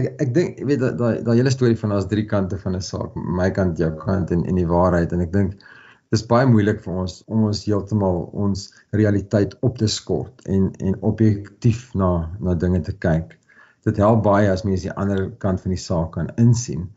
ek 0.00 0.06
ek 0.24 0.30
dink 0.34 0.60
jy 0.60 0.66
weet 0.68 0.84
daai 1.00 1.22
daai 1.26 1.36
hele 1.36 1.50
storie 1.52 1.76
van 1.80 1.92
ons 1.96 2.06
drie 2.12 2.24
kante 2.30 2.58
van 2.62 2.76
'n 2.76 2.86
saak, 2.86 3.18
my 3.40 3.50
kant, 3.58 3.82
jou 3.82 3.90
kant 4.04 4.30
en 4.36 4.44
en 4.52 4.60
die 4.60 4.70
waarheid 4.70 5.12
en 5.12 5.20
ek 5.26 5.32
dink 5.34 5.66
dis 6.14 6.24
baie 6.30 6.46
moeilik 6.52 6.80
vir 6.84 7.02
ons 7.02 7.16
om 7.26 7.42
ons 7.48 7.60
heeltemal 7.64 8.22
ons 8.44 8.62
realiteit 9.00 9.56
op 9.68 9.76
te 9.82 9.88
skort 9.96 10.48
en 10.54 10.70
en 10.88 10.96
objektief 11.10 11.82
na 12.02 12.10
na 12.48 12.54
dinge 12.64 12.80
te 12.88 12.96
kyk. 13.06 13.36
Dit 13.84 14.00
help 14.04 14.24
baie 14.24 14.48
as 14.52 14.64
mense 14.64 14.88
die 14.88 14.96
ander 15.04 15.22
kant 15.44 15.60
van 15.66 15.76
die 15.76 15.84
saak 15.84 16.14
kan 16.16 16.32
insien. 16.46 16.88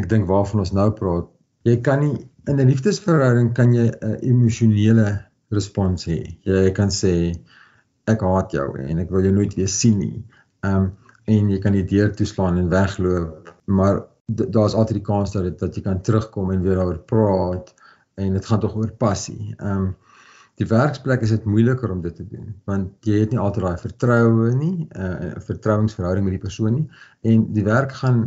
Ek 0.00 0.08
dink 0.14 0.28
waarvan 0.32 0.64
ons 0.64 0.72
nou 0.80 0.88
praat, 1.02 1.28
jy 1.68 1.76
kan 1.90 2.00
nie 2.00 2.16
in 2.48 2.56
'n 2.56 2.72
liefdesverhouding 2.72 3.52
kan 3.60 3.76
jy 3.76 3.86
'n 3.92 4.18
emosionele 4.32 5.08
respons 5.52 6.08
hê. 6.08 6.18
Jy 6.48 6.72
kan 6.80 6.88
sê 6.88 7.14
ek 8.10 8.22
haat 8.22 8.54
jou 8.54 8.68
en 8.82 9.02
ek 9.02 9.10
wil 9.10 9.26
jou 9.26 9.34
nooit 9.34 9.54
weer 9.58 9.70
sien 9.70 9.98
nie. 9.98 10.24
Ehm 10.66 10.86
um, 10.86 10.94
en 11.26 11.48
jy 11.50 11.56
kan 11.58 11.74
die 11.74 11.86
deur 11.90 12.12
toeslaan 12.14 12.58
en 12.60 12.68
wegloop, 12.70 13.48
maar 13.66 14.04
daar's 14.26 14.76
altyd 14.78 15.00
die 15.00 15.06
kans 15.08 15.32
dat 15.34 15.42
dit 15.42 15.58
dat 15.58 15.74
jy 15.74 15.82
kan 15.82 15.98
terugkom 16.06 16.52
en 16.54 16.62
weer 16.62 16.78
daaroor 16.78 17.00
praat 17.10 17.72
en 18.14 18.36
dit 18.38 18.46
gaan 18.46 18.60
tog 18.62 18.76
oor 18.78 18.92
passie. 18.98 19.54
Ehm 19.56 19.86
um, 19.86 19.94
die 20.56 20.68
werksplek 20.70 21.20
is 21.20 21.34
dit 21.34 21.44
moeiliker 21.44 21.90
om 21.92 22.00
dit 22.00 22.14
te 22.16 22.24
doen 22.24 22.54
want 22.64 23.04
jy 23.04 23.18
het 23.20 23.34
nie 23.34 23.40
altyd 23.42 23.66
daai 23.66 23.82
vertroue 23.82 24.54
nie, 24.56 24.88
'n 24.88 25.26
uh, 25.26 25.42
vertrouensverhouding 25.48 26.24
met 26.24 26.38
die 26.38 26.44
persoon 26.46 26.78
nie 26.78 26.86
en 27.32 27.42
die 27.52 27.64
werk 27.66 27.92
gaan 27.92 28.22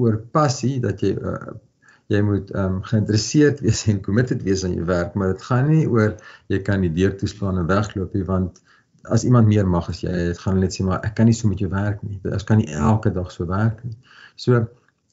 oor 0.00 0.18
passie 0.36 0.80
dat 0.80 1.00
jy 1.00 1.14
uh, 1.16 1.54
jy 2.12 2.20
moet 2.22 2.50
ehm 2.54 2.76
um, 2.76 2.82
geïnteresseerd 2.90 3.62
wees 3.64 3.86
en 3.90 4.02
committed 4.02 4.42
wees 4.46 4.64
aan 4.64 4.76
jou 4.76 4.84
werk, 4.86 5.14
maar 5.14 5.32
dit 5.32 5.42
gaan 5.48 5.70
nie 5.70 5.86
oor 5.88 6.12
jy 6.52 6.60
kan 6.62 6.84
die 6.84 6.92
deur 6.92 7.16
toeslaan 7.18 7.58
en 7.62 7.70
wegloop 7.70 8.14
nie 8.14 8.26
want 8.28 8.60
as 9.08 9.24
iemand 9.24 9.48
meer 9.48 9.66
mag 9.68 9.88
as 9.88 10.00
jy, 10.02 10.12
dit 10.30 10.38
gaan 10.38 10.60
net 10.60 10.74
sê 10.74 10.84
maar 10.86 11.04
ek 11.06 11.14
kan 11.18 11.28
nie 11.28 11.36
so 11.36 11.48
met 11.48 11.62
jou 11.62 11.70
werk 11.70 12.02
nie. 12.02 12.18
Dit 12.22 12.44
kan 12.48 12.60
nie 12.60 12.68
elke 12.72 13.12
dag 13.14 13.30
so 13.32 13.46
werk 13.46 13.82
nie. 13.84 13.96
So 14.36 14.66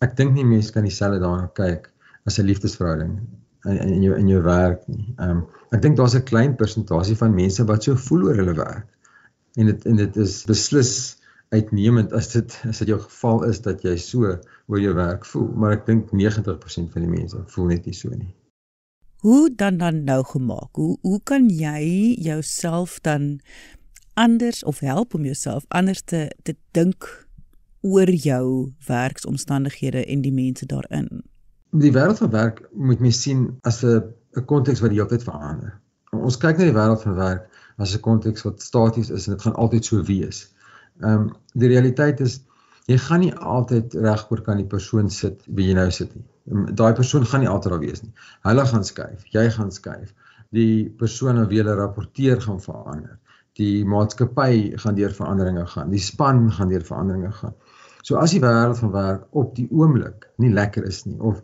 ek 0.03 0.17
dink 0.19 0.35
nie 0.35 0.45
mense 0.47 0.73
kan 0.73 0.88
dieselfde 0.88 1.21
daarna 1.23 1.50
kyk 1.59 1.89
as 2.27 2.39
'n 2.39 2.47
liefdesverhouding 2.47 3.19
in 3.65 3.77
in 3.77 4.03
jou 4.03 4.15
in 4.17 4.27
jou 4.27 4.41
werk 4.43 4.88
nie. 4.88 5.13
Ehm 5.17 5.29
um, 5.29 5.45
ek 5.71 5.81
dink 5.81 5.97
daar's 5.97 6.15
'n 6.15 6.23
klein 6.23 6.55
persentasie 6.55 7.17
van 7.17 7.35
mense 7.35 7.65
wat 7.65 7.83
so 7.83 7.95
voel 7.95 8.27
oor 8.29 8.35
hulle 8.35 8.55
werk. 8.59 8.88
En 9.55 9.65
dit 9.65 9.85
en 9.85 9.95
dit 9.95 10.17
is 10.17 10.43
beslis 10.45 10.93
uitnemend 11.53 12.13
as 12.13 12.31
dit 12.33 12.62
as 12.69 12.79
dit 12.79 12.88
jou 12.88 13.00
geval 13.00 13.43
is 13.50 13.62
dat 13.62 13.83
jy 13.85 13.97
so 13.97 14.38
oor 14.67 14.79
jou 14.79 14.93
werk 14.93 15.25
voel, 15.25 15.51
maar 15.55 15.77
ek 15.77 15.85
dink 15.85 16.12
90% 16.12 16.93
van 16.93 17.05
die 17.05 17.12
mense 17.12 17.43
voel 17.55 17.65
net 17.73 17.85
nie 17.85 17.93
so 17.97 18.09
nie. 18.09 18.33
Hoe 19.23 19.55
dan 19.55 19.77
dan 19.77 20.03
nou 20.03 20.23
gemaak? 20.23 20.75
Hoe 20.75 20.97
hoe 21.01 21.19
kan 21.23 21.50
jy 21.50 22.15
jouself 22.19 23.00
dan 23.01 23.39
anders 24.13 24.63
of 24.63 24.79
help 24.79 25.13
om 25.13 25.25
jouself 25.25 25.65
anders 25.67 26.01
te 26.01 26.36
te 26.43 26.55
dink 26.72 27.27
oor 27.82 28.10
jou 28.10 28.72
werksomstandighede 28.88 30.05
en 30.05 30.22
die 30.22 30.34
mense 30.34 30.65
daarin? 30.65 31.24
Die 31.72 31.91
wêreld 31.91 32.17
van 32.17 32.29
werk 32.29 32.62
moet 32.72 33.00
mens 33.00 33.22
sien 33.22 33.58
as 33.62 33.84
'n 33.84 34.03
'n 34.38 34.46
konteks 34.46 34.79
wat 34.79 34.89
die 34.89 35.00
hele 35.00 35.10
tyd 35.10 35.24
verander. 35.24 35.79
Ons 36.12 36.38
kyk 36.38 36.58
na 36.58 36.63
die 36.70 36.77
wêreld 36.77 37.01
van 37.01 37.15
werk 37.15 37.50
as 37.77 37.96
'n 37.96 38.00
konteks 38.00 38.41
wat 38.41 38.62
staties 38.62 39.10
is 39.10 39.27
en 39.27 39.34
dit 39.34 39.41
gaan 39.41 39.55
altyd 39.55 39.86
so 39.86 40.03
wees. 40.03 40.53
Ehm 41.01 41.22
um, 41.22 41.32
die 41.53 41.67
realiteit 41.67 42.20
is 42.20 42.41
jy 42.86 42.98
gaan 42.98 43.20
nie 43.20 43.34
altyd 43.36 43.93
regoor 43.93 44.41
kan 44.41 44.58
die 44.58 44.72
persoon 44.75 45.10
sit 45.10 45.43
wie 45.48 45.67
jy 45.67 45.74
nou 45.74 45.89
sit 45.91 46.15
nie. 46.15 46.25
Ehm, 46.51 46.75
daai 46.75 46.93
persoon 46.93 47.25
gaan 47.25 47.39
nie 47.39 47.50
altyd 47.50 47.72
daar 47.72 47.79
wees 47.79 48.01
nie. 48.01 48.13
Hulle 48.43 48.65
gaan 48.65 48.84
skuif, 48.84 49.25
jy 49.32 49.50
gaan 49.50 49.72
skuif. 49.72 50.13
Die 50.51 50.89
persoon 50.89 51.39
wat 51.41 51.51
hulle 51.51 51.75
rapporteer 51.75 52.41
gaan 52.41 52.62
verander. 52.62 53.20
Die 53.60 53.86
maatskappy 53.86 54.77
gaan 54.81 54.95
deur 54.98 55.13
veranderinge 55.13 55.65
gaan. 55.67 55.91
Die 55.93 56.01
span 56.01 56.48
gaan 56.51 56.72
deur 56.74 56.86
veranderinge 56.88 57.31
gaan. 57.31 57.53
So 58.03 58.17
as 58.19 58.33
die 58.36 58.41
wêreld 58.43 58.79
van 58.81 58.91
werk 58.91 59.27
op 59.31 59.53
die 59.55 59.67
oomblik 59.72 60.27
nie 60.43 60.51
lekker 60.51 60.83
is 60.89 61.05
nie 61.05 61.19
of 61.19 61.39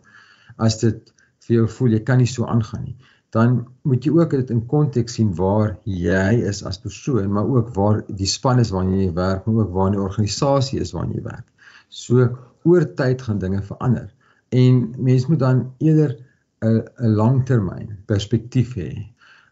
as 0.60 0.76
dit 0.82 1.14
vir 1.46 1.54
jou 1.54 1.68
voel 1.76 1.96
jy 1.96 2.00
kan 2.04 2.20
nie 2.20 2.28
so 2.28 2.44
aangaan 2.44 2.82
nie, 2.84 2.96
dan 3.32 3.60
moet 3.86 4.04
jy 4.04 4.12
ook 4.12 4.34
dit 4.34 4.50
in 4.52 4.64
konteks 4.68 5.16
sien 5.16 5.30
waar 5.38 5.76
jy 5.86 6.42
is 6.50 6.60
as 6.66 6.80
persoon, 6.82 7.30
maar 7.32 7.48
ook 7.48 7.70
waar 7.76 8.02
die 8.08 8.28
span 8.28 8.60
is 8.60 8.72
waarna 8.74 8.98
jy 8.98 9.12
werk, 9.16 9.46
maar 9.46 9.62
ook 9.62 9.72
waar 9.76 9.94
die 9.94 10.02
organisasie 10.02 10.80
is 10.82 10.92
waarna 10.96 11.16
jy 11.16 11.22
werk. 11.24 11.46
So 11.88 12.26
oor 12.68 12.86
tyd 12.98 13.22
gaan 13.22 13.38
dinge 13.40 13.62
verander. 13.64 14.10
En 14.50 14.82
mens 14.98 15.26
moet 15.30 15.38
dan 15.38 15.62
eerder 15.78 16.18
'n 16.60 16.82
'n 16.98 17.14
langtermyn 17.16 17.96
perspektief 18.06 18.74
hê. 18.74 18.90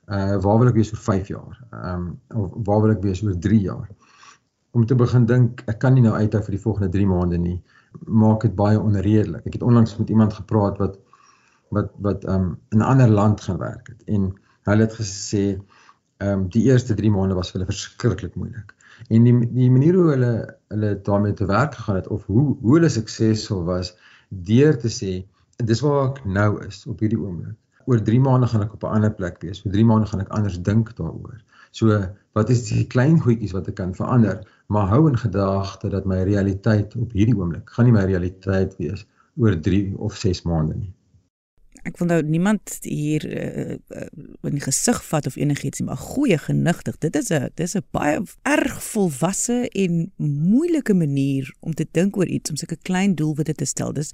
Uh 0.09 0.37
waar 0.41 0.59
wil 0.59 0.71
ek 0.71 0.79
wees 0.81 0.93
oor 0.93 1.03
5 1.05 1.29
jaar? 1.29 1.57
Ehm 1.71 2.07
um, 2.35 2.45
of 2.45 2.53
waar 2.65 2.81
wil 2.85 2.95
ek 2.95 3.03
wees 3.05 3.23
oor 3.23 3.37
3 3.49 3.61
jaar? 3.61 3.89
Om 4.71 4.87
te 4.87 4.95
begin 4.95 5.27
dink, 5.27 5.63
ek 5.67 5.79
kan 5.83 5.95
nie 5.95 6.05
nou 6.05 6.15
uithou 6.15 6.41
vir 6.47 6.57
die 6.57 6.63
volgende 6.63 6.89
3 6.95 7.07
maande 7.11 7.39
nie. 7.39 7.59
Maak 8.05 8.47
dit 8.47 8.55
baie 8.57 8.81
onredelik. 8.81 9.47
Ek 9.47 9.59
het 9.59 9.67
onlangs 9.67 9.97
met 9.99 10.09
iemand 10.09 10.33
gepraat 10.33 10.81
wat 10.81 10.99
wat 11.77 11.93
wat 12.01 12.25
um 12.25 12.57
in 12.73 12.79
'n 12.79 12.89
ander 12.93 13.09
land 13.09 13.41
gaan 13.41 13.59
werk 13.59 13.89
het 13.93 14.03
en 14.07 14.33
hulle 14.71 14.87
het 14.87 14.95
gesê 15.01 15.61
um 16.25 16.49
die 16.49 16.65
eerste 16.71 16.95
3 16.95 17.11
maande 17.11 17.35
was 17.35 17.51
vir 17.51 17.61
hulle 17.61 17.73
verskriklik 17.73 18.35
moeilik. 18.35 18.75
En 19.09 19.25
die 19.25 19.35
die 19.61 19.71
manier 19.71 19.95
hoe 19.95 20.11
hulle 20.11 20.33
hulle 20.69 21.01
daarmee 21.03 21.33
te 21.33 21.47
werk 21.47 21.75
gegaan 21.75 22.01
het 22.01 22.09
of 22.09 22.27
hoe 22.27 22.57
hoe 22.61 22.75
hulle 22.75 22.89
suksesvol 22.89 23.65
was 23.65 23.97
deur 24.29 24.79
te 24.79 24.89
sê 24.89 25.13
dis 25.65 25.81
waar 25.81 26.11
ek 26.11 26.25
nou 26.25 26.51
is 26.67 26.87
op 26.87 27.01
hierdie 27.01 27.21
oomblik. 27.21 27.57
Oor 27.89 28.03
3 28.05 28.21
maande 28.21 28.49
gaan 28.53 28.65
ek 28.67 28.75
op 28.77 28.85
'n 28.85 28.95
ander 28.99 29.13
plek 29.21 29.41
wees. 29.45 29.63
Oor 29.65 29.73
3 29.73 29.85
maande 29.91 30.11
gaan 30.11 30.25
ek 30.25 30.35
anders 30.39 30.59
dink 30.63 30.93
daaroor. 30.97 31.39
So 31.71 32.01
wat 32.37 32.51
is 32.51 32.67
die 32.69 32.87
klein 32.87 33.21
goedjies 33.21 33.55
wat 33.57 33.69
ek 33.69 33.79
kan 33.81 33.95
verander? 33.95 34.45
Maar 34.69 34.89
hou 34.93 35.09
in 35.09 35.17
gedagte 35.17 35.89
dat 35.89 36.05
my 36.05 36.23
realiteit 36.29 36.97
op 36.97 37.13
hierdie 37.13 37.37
oomblik 37.37 37.71
gaan 37.71 37.89
nie 37.89 37.97
my 37.97 38.05
realiteit 38.05 38.77
wees 38.77 39.07
oor 39.37 39.57
3 39.61 39.95
of 39.97 40.17
6 40.17 40.43
maande 40.43 40.75
nie 40.75 40.93
ek 41.87 41.99
wil 42.01 42.09
nou 42.11 42.19
niemand 42.27 42.79
hier 42.83 43.25
uh, 43.27 43.77
uh, 43.95 44.07
in 44.49 44.57
die 44.57 44.65
gesig 44.65 44.99
vat 45.09 45.27
of 45.29 45.37
enigiets 45.39 45.81
nie, 45.81 45.87
maar 45.89 46.01
goeie 46.01 46.39
genigtig. 46.41 46.99
Dit 47.03 47.17
is 47.17 47.31
'n 47.31 47.51
dis 47.55 47.77
'n 47.77 47.85
baie 47.91 48.23
erg 48.43 48.83
volwasse 48.83 49.69
en 49.69 50.13
moeilike 50.17 50.95
manier 50.95 51.55
om 51.61 51.75
te 51.75 51.87
dink 51.91 52.17
oor 52.17 52.27
iets 52.27 52.51
om 52.51 52.57
sulke 52.57 52.79
klein 52.83 53.15
doelwitte 53.15 53.55
te 53.55 53.65
stel. 53.65 53.93
Dis 53.93 54.13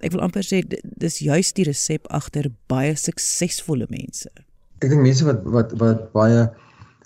ek 0.00 0.12
wil 0.12 0.20
amper 0.20 0.44
sê 0.44 0.62
dis 0.82 1.18
juist 1.18 1.54
die 1.54 1.64
resep 1.64 2.06
agter 2.06 2.50
baie 2.66 2.94
suksesvolle 2.94 3.86
mense. 3.88 4.30
Ek 4.80 4.88
dink 4.88 5.02
mense 5.02 5.24
wat 5.24 5.42
wat 5.44 5.72
wat 5.72 6.12
baie 6.12 6.50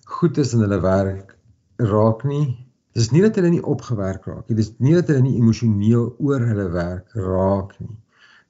goed 0.05 0.39
is 0.39 0.53
in 0.53 0.61
hulle 0.61 0.81
werk 0.81 1.37
raak 1.77 2.25
nie 2.25 2.57
Dis 2.99 3.13
nie 3.13 3.23
dat 3.23 3.37
hulle 3.37 3.51
nie 3.51 3.63
opgewerk 3.63 4.25
raak 4.27 4.49
nie. 4.49 4.57
Dis 4.57 4.73
nie 4.79 4.95
dat 4.95 5.07
hulle 5.07 5.21
nie 5.23 5.37
emosioneel 5.39 6.17
oor 6.19 6.41
hulle 6.41 6.71
werk 6.73 7.13
raak 7.15 7.77
nie 7.79 7.95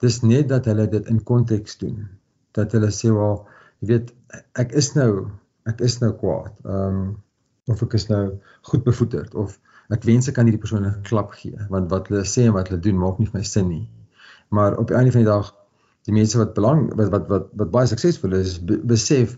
dis 0.02 0.20
net 0.22 0.48
dat 0.48 0.68
hulle 0.70 0.88
dit 0.88 1.06
in 1.10 1.22
konteks 1.22 1.78
doen. 1.82 2.06
Dat 2.56 2.72
hulle 2.76 2.90
sê 2.94 3.10
wel, 3.14 3.40
jy 3.80 3.88
weet, 3.92 4.12
ek 4.58 4.74
is 4.78 4.92
nou 4.98 5.28
ek 5.68 5.82
is 5.84 5.98
nou 6.02 6.12
kwaad. 6.16 6.54
Ehm 6.64 7.00
um, 7.00 7.16
of 7.68 7.82
ek 7.84 7.98
is 7.98 8.06
nou 8.08 8.22
goed 8.70 8.84
bevoeterd 8.86 9.34
of 9.36 9.58
ek 9.92 10.06
wens 10.08 10.28
ek 10.30 10.38
kan 10.38 10.48
hierdie 10.48 10.60
persoon 10.62 10.86
'n 10.88 11.02
klap 11.08 11.34
gee 11.36 11.66
want 11.72 11.90
wat 11.92 12.08
hulle 12.08 12.24
sê 12.24 12.46
en 12.48 12.54
wat 12.56 12.70
hulle 12.70 12.80
doen 12.80 12.96
maak 12.96 13.18
nie 13.18 13.28
vir 13.28 13.40
my 13.40 13.44
sin 13.44 13.68
nie. 13.68 13.88
Maar 14.48 14.78
op 14.80 14.88
die 14.88 14.96
einde 14.96 15.12
van 15.12 15.24
die 15.24 15.28
dag 15.30 15.52
die 16.08 16.16
mense 16.16 16.40
wat 16.40 16.54
belang 16.56 16.88
wat 16.96 17.10
wat 17.12 17.28
wat, 17.28 17.50
wat 17.60 17.70
baie 17.70 17.90
suksesvol 17.90 18.38
is, 18.40 18.56
be, 18.64 18.78
besef 18.94 19.36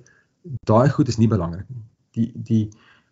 daai 0.71 0.88
goed 0.95 1.09
is 1.09 1.19
nie 1.19 1.29
belangrik 1.29 1.67
nie. 1.69 1.85
Die 2.14 2.31
die 2.50 2.64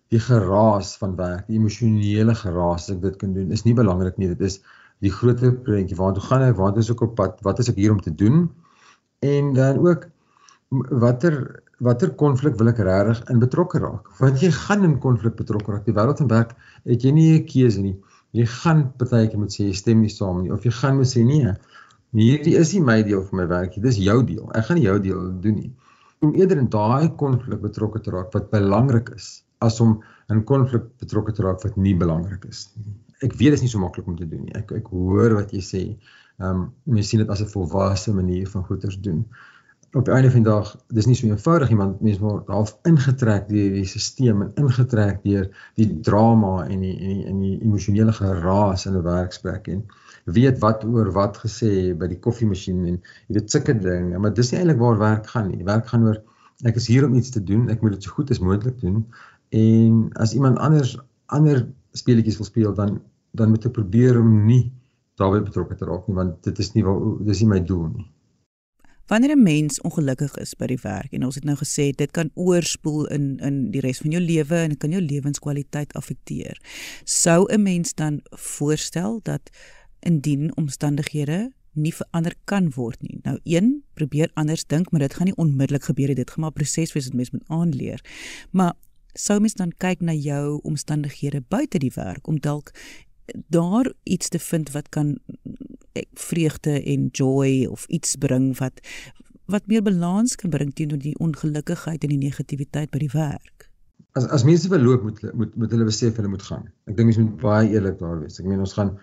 die 0.08 0.20
geraas 0.24 0.94
van 0.96 1.16
werk, 1.18 1.46
die 1.48 1.58
emosionele 1.58 2.34
geraas 2.34 2.86
as 2.86 2.94
ek 2.96 3.02
dit 3.02 3.16
kan 3.20 3.34
doen, 3.34 3.50
is 3.52 3.64
nie 3.66 3.74
belangrik 3.76 4.16
nie. 4.16 4.28
Dit 4.28 4.40
is 4.40 4.60
die 5.04 5.12
groter 5.14 5.54
prentjie 5.66 5.96
waartoe 5.98 6.24
gaan 6.26 6.44
ek 6.48 6.58
waartoe 6.58 6.82
is 6.82 6.90
ek 6.92 7.04
op 7.06 7.14
pad 7.18 7.38
wat 7.46 7.62
is 7.62 7.70
ek 7.70 7.78
hier 7.78 7.94
om 7.94 8.00
te 8.02 8.14
doen? 8.14 8.48
En 9.26 9.52
dan 9.54 9.80
ook 9.84 10.08
watter 11.02 11.38
watter 11.78 12.10
konflik 12.18 12.56
wil 12.58 12.72
ek 12.72 12.80
regtig 12.82 13.22
in 13.30 13.42
betrokke 13.42 13.78
raak? 13.82 14.10
Want 14.18 14.42
jy 14.42 14.50
gaan 14.54 14.84
in 14.86 14.98
konflik 15.02 15.36
betrokke 15.38 15.72
raak. 15.72 15.84
Die 15.86 15.94
wêreld 15.94 16.22
van 16.24 16.30
werk 16.32 16.54
het 16.84 17.06
jy 17.06 17.12
nie 17.14 17.28
'n 17.38 17.46
keuse 17.46 17.82
nie. 17.82 17.96
Jy 18.34 18.46
gaan 18.46 18.92
partykeer 18.98 19.38
moet 19.38 19.54
sê 19.54 19.68
jy 19.70 19.74
stem 19.74 20.00
nie 20.02 20.10
saam 20.10 20.42
nie. 20.42 20.52
Of 20.52 20.64
jy 20.64 20.70
gaan 20.70 20.96
moet 20.96 21.06
sê 21.06 21.24
nee 21.24 21.54
hierdie 22.12 22.56
is 22.56 22.72
nie 22.72 22.80
my 22.80 23.02
deel 23.02 23.22
van 23.22 23.38
my 23.38 23.46
werk 23.46 23.76
nie. 23.76 23.82
Dis 23.82 23.96
jou 23.96 24.24
deel. 24.24 24.50
Ek 24.54 24.64
gaan 24.64 24.76
nie 24.76 24.84
jou 24.84 24.98
deel 24.98 25.40
doen 25.40 25.54
nie. 25.54 25.72
Om 26.20 26.34
eerder 26.34 26.58
in 26.58 26.68
daai 26.68 27.14
konflik 27.16 27.60
betrokke 27.60 28.00
te 28.00 28.10
raak 28.10 28.32
wat 28.32 28.50
belangrik 28.50 29.10
is 29.14 29.44
as 29.60 29.80
om 29.80 30.02
in 30.30 30.44
konflik 30.44 30.82
betrokke 30.98 31.32
te 31.32 31.42
raak 31.42 31.62
wat 31.62 31.76
nie 31.76 31.94
belangrik 31.94 32.44
is 32.48 32.70
nie 32.76 33.07
ek 33.24 33.34
weet 33.34 33.54
dit 33.54 33.58
is 33.58 33.66
nie 33.66 33.72
so 33.72 33.82
maklik 33.82 34.06
om 34.06 34.16
te 34.16 34.28
doen 34.28 34.44
nie. 34.46 34.54
Ek 34.58 34.72
ek 34.78 34.90
hoor 34.94 35.34
wat 35.40 35.54
jy 35.54 35.62
sê. 35.64 35.84
Ehm 36.38 36.48
um, 36.48 36.66
mense 36.84 37.10
sien 37.10 37.22
dit 37.22 37.30
as 37.34 37.42
'n 37.42 37.52
volwasse 37.54 38.14
manier 38.14 38.46
van 38.48 38.64
goeders 38.64 38.98
doen. 39.00 39.24
Op 39.96 40.04
die 40.04 40.12
einde 40.12 40.30
van 40.30 40.42
die 40.42 40.50
dag, 40.50 40.76
dis 40.92 41.06
nie 41.06 41.14
so 41.16 41.26
eenvoudig 41.26 41.70
nie, 41.70 41.78
want 41.78 42.00
mense 42.04 42.20
word 42.20 42.50
half 42.52 42.74
ingetrek 42.84 43.48
deur 43.48 43.70
die 43.72 43.86
stelsel 43.88 44.42
en 44.42 44.52
ingetrek 44.62 45.22
deur 45.24 45.48
die 45.80 45.88
drama 46.00 46.66
en 46.66 46.80
die 46.84 46.92
en 46.98 47.14
die, 47.14 47.24
en 47.26 47.38
die 47.40 47.54
emosionele 47.64 48.12
geraas 48.12 48.86
in 48.86 48.96
'n 48.96 49.02
werksplek 49.02 49.68
en 49.68 49.84
weet 50.24 50.58
wat 50.60 50.84
oor 50.84 51.12
wat 51.12 51.38
gesê 51.44 51.72
by 51.98 52.06
die 52.06 52.20
koffiemasjien 52.20 52.84
en 52.86 53.00
jy 53.28 53.38
weet 53.38 53.50
sulke 53.50 53.74
dinge, 53.74 54.18
maar 54.18 54.34
dis 54.34 54.52
nie 54.52 54.60
eintlik 54.60 54.78
waar 54.78 54.98
werk 54.98 55.26
gaan 55.26 55.48
nie. 55.48 55.64
Werk 55.64 55.88
gaan 55.88 56.04
oor 56.04 56.22
ek 56.64 56.76
is 56.76 56.86
hier 56.86 57.06
om 57.06 57.14
iets 57.14 57.30
te 57.30 57.42
doen, 57.42 57.68
ek 57.70 57.82
moet 57.82 57.92
dit 57.96 58.02
so 58.02 58.10
goed 58.10 58.30
as 58.30 58.40
moontlik 58.44 58.80
doen 58.80 59.06
en 59.50 60.10
as 60.14 60.34
iemand 60.34 60.58
anders 60.58 60.98
ander 61.26 61.66
speletjies 61.92 62.36
wil 62.36 62.46
speel 62.46 62.74
dan 62.74 63.00
dan 63.32 63.50
moet 63.50 63.66
ek 63.68 63.72
probeer 63.72 64.18
om 64.20 64.46
nie 64.46 64.72
daarbey 65.20 65.42
betrokke 65.44 65.76
te 65.76 65.84
raak 65.84 66.06
nie 66.08 66.16
want 66.16 66.42
dit 66.46 66.58
is 66.58 66.72
nie 66.74 66.84
wat 66.86 67.26
dis 67.26 67.42
nie 67.42 67.50
my 67.50 67.60
doel 67.60 67.88
nie. 67.96 68.06
Wanneer 69.08 69.36
'n 69.36 69.42
mens 69.42 69.80
ongelukkig 69.80 70.36
is 70.36 70.54
by 70.54 70.66
die 70.66 70.82
werk 70.82 71.12
en 71.12 71.24
ons 71.24 71.34
het 71.34 71.44
nou 71.44 71.56
gesê 71.56 71.90
dit 71.96 72.10
kan 72.10 72.30
oorspoel 72.34 73.06
in 73.06 73.38
in 73.38 73.70
die 73.70 73.80
res 73.80 73.98
van 73.98 74.10
jou 74.10 74.22
lewe 74.22 74.54
en 74.54 74.68
dit 74.68 74.78
kan 74.78 74.90
jou 74.90 75.02
lewenskwaliteit 75.02 75.92
affekteer. 75.92 76.60
Sou 77.04 77.46
'n 77.52 77.62
mens 77.62 77.94
dan 77.94 78.20
voorstel 78.30 79.20
dat 79.22 79.50
indien 80.00 80.56
omstandighede 80.56 81.52
nie 81.72 81.94
verander 81.94 82.34
kan 82.44 82.70
word 82.74 83.02
nie. 83.02 83.18
Nou 83.22 83.38
een, 83.44 83.82
probeer 83.94 84.30
anders 84.34 84.66
dink, 84.66 84.90
maar 84.90 85.00
dit 85.00 85.14
gaan 85.14 85.26
nie 85.26 85.36
onmiddellik 85.36 85.84
gebeur 85.84 86.06
nie. 86.06 86.14
Dit 86.14 86.30
gaan 86.30 86.40
maar 86.40 86.50
'n 86.50 86.60
proses 86.60 86.92
wees 86.92 87.04
wat 87.04 87.14
mens 87.14 87.30
moet 87.30 87.48
aanleer. 87.48 88.00
Maar 88.50 88.74
sou 89.14 89.40
mens 89.40 89.54
dan 89.54 89.72
kyk 89.76 90.00
na 90.00 90.12
jou 90.12 90.60
omstandighede 90.62 91.42
buite 91.48 91.78
die 91.78 91.92
werk 91.94 92.28
om 92.28 92.40
dalk 92.40 92.72
daar 93.48 93.92
iets 94.02 94.28
te 94.28 94.38
vind 94.38 94.72
wat 94.72 94.88
kan 94.88 95.18
vreugde 96.14 96.82
en 96.82 97.08
joy 97.12 97.66
of 97.66 97.86
iets 97.86 98.16
bring 98.16 98.58
wat 98.58 98.80
wat 99.48 99.66
meer 99.66 99.82
balans 99.82 100.36
kan 100.36 100.50
bring 100.50 100.74
teenoor 100.74 101.00
die 101.00 101.16
ongelukkigheid 101.18 102.02
en 102.04 102.12
die 102.12 102.20
negativiteit 102.20 102.90
by 102.92 103.00
die 103.00 103.12
werk. 103.12 103.68
As 104.12 104.26
as 104.34 104.44
mense 104.44 104.68
verloop 104.68 105.06
moet 105.06 105.22
moet 105.32 105.54
moet 105.56 105.72
hulle 105.72 105.86
besef 105.88 106.16
hulle 106.20 106.28
moet 106.28 106.44
gaan. 106.44 106.66
Ek 106.88 106.96
dink 106.96 107.08
mense 107.08 107.24
moet 107.24 107.40
baie 107.40 107.70
eerlik 107.72 107.96
daar 108.00 108.20
wees. 108.20 108.36
Ek 108.40 108.48
meen 108.48 108.60
ons 108.64 108.76
gaan 108.76 108.98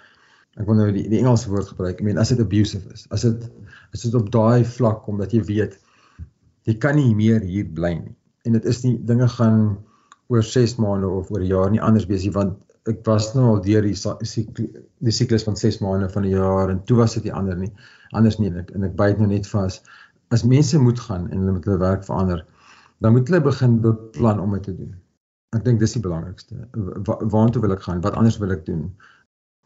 ek 0.55 0.67
wil 0.69 0.77
nou 0.79 0.91
die 0.93 1.07
die 1.09 1.21
Engelse 1.23 1.49
woord 1.49 1.71
gebruik. 1.73 1.97
Ek 1.97 2.05
meen 2.05 2.21
as 2.21 2.33
dit 2.33 2.41
abusive 2.41 2.93
is, 2.93 3.07
as 3.09 3.25
dit 3.25 3.49
as 3.93 4.05
dit 4.05 4.17
op 4.17 4.29
daai 4.33 4.65
vlak 4.77 5.01
kom 5.07 5.17
dat 5.21 5.33
jy 5.33 5.41
weet 5.49 5.79
jy 6.69 6.77
kan 6.81 6.97
nie 6.97 7.13
meer 7.17 7.41
hier 7.41 7.65
bly 7.65 7.95
nie. 7.97 8.15
En 8.45 8.57
dit 8.57 8.69
is 8.69 8.83
nie 8.85 8.95
dinge 9.01 9.27
gaan 9.37 9.59
oor 10.27 10.43
6 10.43 10.75
maande 10.81 11.07
of 11.07 11.31
oor 11.31 11.41
'n 11.41 11.51
jaar 11.51 11.71
nie 11.71 11.81
anders 11.81 12.07
wees 12.09 12.23
nie 12.23 12.33
want 12.37 12.57
ek 12.91 13.05
was 13.05 13.33
nou 13.33 13.45
al 13.51 13.61
deur 13.65 13.81
die 13.81 13.97
die 15.07 15.11
siklus 15.11 15.43
van 15.43 15.55
6 15.55 15.79
maande 15.81 16.09
van 16.09 16.25
'n 16.25 16.29
jaar 16.29 16.69
en 16.69 16.83
toe 16.83 16.97
was 16.97 17.13
dit 17.13 17.23
nie 17.23 17.33
ander 17.33 17.57
nie 17.57 17.71
anders 18.11 18.37
nie 18.39 18.49
en 18.49 18.57
ek, 18.57 18.71
en 18.71 18.83
ek 18.83 18.95
byt 18.95 19.17
nou 19.19 19.27
net 19.27 19.47
vas. 19.47 19.81
As 20.31 20.43
mense 20.43 20.79
moet 20.79 20.99
gaan 20.99 21.29
en 21.29 21.39
hulle 21.39 21.51
moet 21.57 21.65
hulle 21.65 21.79
werk 21.79 22.05
verander 22.05 22.45
dan 22.99 23.11
moet 23.11 23.27
hulle 23.27 23.41
begin 23.41 23.81
beplan 23.81 24.39
om 24.39 24.53
dit 24.55 24.63
te 24.63 24.75
doen. 24.75 24.93
Ek 25.55 25.63
dink 25.65 25.79
dis 25.79 25.95
die 25.95 26.03
belangrikste. 26.03 26.55
Wa 27.07 27.17
waartoe 27.31 27.61
wil 27.61 27.75
ek 27.75 27.83
gaan? 27.87 28.01
Wat 28.01 28.15
anders 28.19 28.37
wil 28.41 28.53
ek 28.55 28.65
doen? 28.65 28.87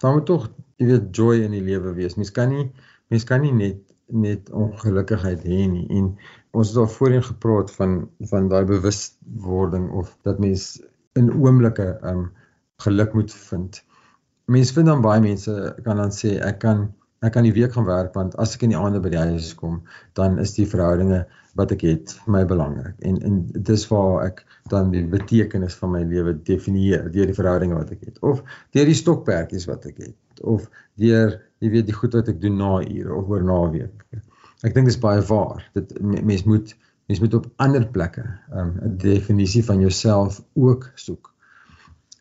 Dan 0.03 0.17
moet 0.17 0.25
tog 0.25 0.49
jy 0.81 0.89
weet 0.89 1.09
joy 1.15 1.43
in 1.45 1.55
die 1.55 1.63
lewe 1.65 1.93
wees. 1.97 2.17
Mens 2.19 2.31
kan 2.31 2.53
nie 2.53 2.69
mens 3.09 3.25
kan 3.25 3.41
nie 3.45 3.53
net 3.53 3.79
net 4.09 4.49
ongelukkigheid 4.49 5.43
hê 5.45 5.65
nie. 5.69 5.85
En 5.93 6.13
ons 6.51 6.67
het 6.67 6.77
al 6.77 6.87
voorheen 6.87 7.23
gepraat 7.23 7.71
van 7.71 8.09
van 8.31 8.47
daai 8.49 8.65
bewustwording 8.65 9.89
of 9.91 10.15
dat 10.27 10.39
mens 10.39 10.81
in 11.19 11.33
oomblikke 11.33 11.97
um 12.11 12.29
geluk 12.83 13.13
moet 13.13 13.33
vind. 13.33 13.83
Mense 14.45 14.73
vind 14.73 14.87
dan 14.87 15.01
baie 15.01 15.21
mense 15.21 15.75
kan 15.83 15.97
dan 15.97 16.15
sê 16.15 16.37
ek 16.39 16.59
kan 16.63 16.87
ek 17.19 17.33
kan 17.35 17.43
die 17.43 17.53
week 17.53 17.73
gaan 17.75 17.85
werk 17.85 18.13
want 18.15 18.37
as 18.39 18.55
ek 18.55 18.63
in 18.65 18.73
die 18.73 18.79
aande 18.79 19.01
by 19.03 19.11
die 19.11 19.19
huis 19.19 19.51
kom, 19.59 19.81
dan 20.15 20.39
is 20.39 20.55
die 20.55 20.67
verhoudinge 20.69 21.25
wat 21.59 21.73
ek 21.75 21.83
het 21.83 22.13
vir 22.21 22.33
my 22.37 22.45
belangrik. 22.47 22.95
En 23.03 23.19
en 23.27 23.41
dis 23.69 23.83
waar 23.91 24.23
ek 24.29 24.45
dan 24.71 24.93
die 24.95 25.03
betekenis 25.11 25.75
van 25.81 25.93
my 25.97 26.03
lewe 26.07 26.37
definieer 26.47 27.11
deur 27.11 27.29
die 27.29 27.37
verhoudinge 27.41 27.77
wat 27.77 27.91
ek 27.97 28.07
het 28.07 28.23
of 28.23 28.41
deur 28.75 28.89
die 28.89 28.97
stokperdjies 28.97 29.67
wat 29.69 29.89
ek 29.91 30.01
het 30.07 30.43
of 30.55 30.69
deur 30.95 31.35
jy 31.59 31.73
weet 31.75 31.89
die 31.89 31.97
goed 31.97 32.15
wat 32.15 32.31
ek 32.31 32.39
doen 32.41 32.57
na 32.57 32.77
ure 32.79 33.15
of 33.19 33.29
oor 33.29 33.43
naweek. 33.43 34.05
Ek 34.63 34.75
dink 34.75 34.89
dis 34.89 34.99
baie 34.99 35.21
waar. 35.29 35.65
Dit 35.73 35.95
mens 36.01 36.43
moet 36.43 36.75
mens 37.09 37.19
moet 37.23 37.33
op 37.33 37.45
ander 37.57 37.87
plekke 37.89 38.21
um, 38.53 38.75
'n 38.85 38.97
definisie 39.01 39.63
van 39.65 39.79
jouself 39.81 40.43
ook 40.53 40.91
soek 40.95 41.31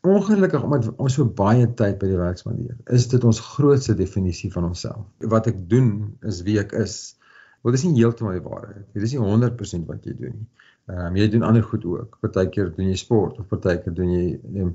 ongelukkig 0.01 0.63
omdat 0.63 0.95
ons 0.95 1.13
so 1.13 1.25
baie 1.25 1.67
tyd 1.75 1.97
by 1.99 2.07
die 2.07 2.19
werk 2.19 2.39
spandeer, 2.39 2.75
is 2.95 3.07
dit 3.11 3.23
ons 3.27 3.41
grootste 3.55 3.95
definisie 3.99 4.51
van 4.53 4.69
onsself. 4.69 5.03
Wat 5.33 5.49
ek 5.51 5.65
doen 5.71 6.15
is 6.27 6.43
wie 6.47 6.59
ek 6.61 6.73
is. 6.79 7.17
Wel 7.63 7.75
dis 7.75 7.83
nie 7.83 7.97
heeltemal 7.97 8.37
die 8.37 8.45
waarheid. 8.45 8.85
Dit 8.95 9.03
is 9.03 9.15
nie 9.15 9.23
100% 9.25 9.89
wat 9.89 10.07
jy 10.07 10.15
doen 10.15 10.37
nie. 10.37 10.47
Ehm 10.89 11.09
um, 11.09 11.17
jy 11.19 11.27
doen 11.33 11.43
ander 11.45 11.65
goed 11.65 11.83
ook. 11.85 12.15
Partykeer 12.23 12.71
doen 12.75 12.87
jy 12.87 12.95
sport 12.99 13.41
of 13.41 13.49
partykeer 13.51 13.93
doen 13.95 14.13
jy 14.13 14.23
um, 14.63 14.71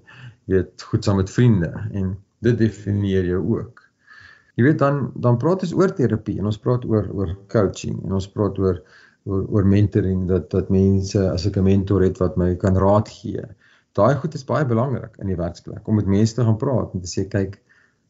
weet 0.52 0.84
goed 0.90 1.06
saam 1.06 1.22
met 1.22 1.32
vriende 1.32 1.72
en 1.92 2.12
dit 2.44 2.60
definieer 2.60 3.24
jou 3.32 3.40
ook. 3.56 3.83
Jy 4.54 4.64
weet 4.68 4.78
dan 4.78 5.12
dan 5.26 5.38
praat 5.42 5.64
ons 5.66 5.74
oor 5.74 5.92
terapie 5.98 6.38
en 6.38 6.46
ons 6.50 6.60
praat 6.66 6.84
oor 6.86 7.08
oor 7.10 7.34
coaching 7.54 7.96
en 8.04 8.12
ons 8.20 8.28
praat 8.30 8.58
oor 8.62 8.80
oor, 9.24 9.44
oor 9.48 9.66
mentoring 9.66 10.26
dat 10.28 10.50
dat 10.50 10.70
mense 10.70 11.20
as 11.30 11.46
ek 11.46 11.56
'n 11.58 11.64
mentor 11.64 12.02
het 12.02 12.18
wat 12.22 12.36
my 12.36 12.54
kan 12.54 12.76
raad 12.76 13.08
gee. 13.08 13.42
Daai 13.98 14.14
goed 14.20 14.34
is 14.34 14.44
baie 14.44 14.64
belangrik 14.64 15.16
in 15.18 15.26
die 15.26 15.40
werksplek 15.40 15.88
om 15.88 15.96
met 15.96 16.06
mense 16.06 16.34
te 16.34 16.44
gaan 16.44 16.58
praat 16.58 16.94
en 16.94 17.00
te 17.00 17.10
sê 17.10 17.28
kyk 17.28 17.60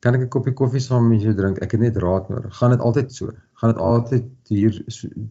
kan 0.05 0.15
ek 0.15 0.21
'n 0.21 0.29
koppie 0.29 0.53
koffie 0.53 0.81
saam 0.85 1.09
met 1.09 1.23
jou 1.23 1.33
drink? 1.35 1.63
Ek 1.65 1.73
het 1.73 1.81
net 1.81 1.97
raad 1.97 2.29
nodig. 2.29 2.57
Gaan 2.59 2.71
dit 2.71 2.81
altyd 2.81 3.13
so? 3.13 3.33
Gaan 3.61 3.73
dit 3.73 3.81
altyd 3.81 4.25
hier 4.49 4.73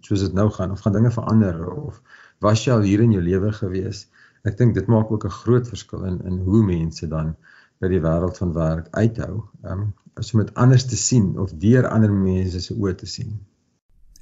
soos 0.01 0.21
dit 0.25 0.33
nou 0.33 0.49
gaan? 0.49 0.71
Of 0.71 0.79
gaan 0.81 0.93
dinge 0.93 1.11
verander? 1.11 1.71
Of 1.71 2.01
was 2.41 2.65
jy 2.65 2.73
al 2.73 2.81
hier 2.81 3.01
in 3.01 3.11
jou 3.11 3.21
lewe 3.21 3.51
gewees? 3.51 4.07
Ek 4.43 4.57
dink 4.57 4.73
dit 4.73 4.87
maak 4.87 5.11
ook 5.11 5.25
'n 5.25 5.29
groot 5.43 5.67
verskil 5.67 6.05
in 6.05 6.17
in 6.25 6.39
hoe 6.47 6.63
mense 6.63 7.07
dan 7.07 7.35
by 7.83 7.91
die 7.91 8.03
wêreld 8.03 8.39
van 8.39 8.53
werk 8.55 8.87
uithou 8.95 9.43
um, 9.67 9.89
as 10.19 10.31
om 10.33 10.43
dit 10.43 10.53
anders 10.59 10.85
te 10.87 10.99
sien 10.99 11.33
of 11.41 11.51
deur 11.59 11.87
ander 11.89 12.11
mense 12.13 12.61
se 12.61 12.75
oë 12.77 12.95
te 13.01 13.09
sien. 13.09 13.33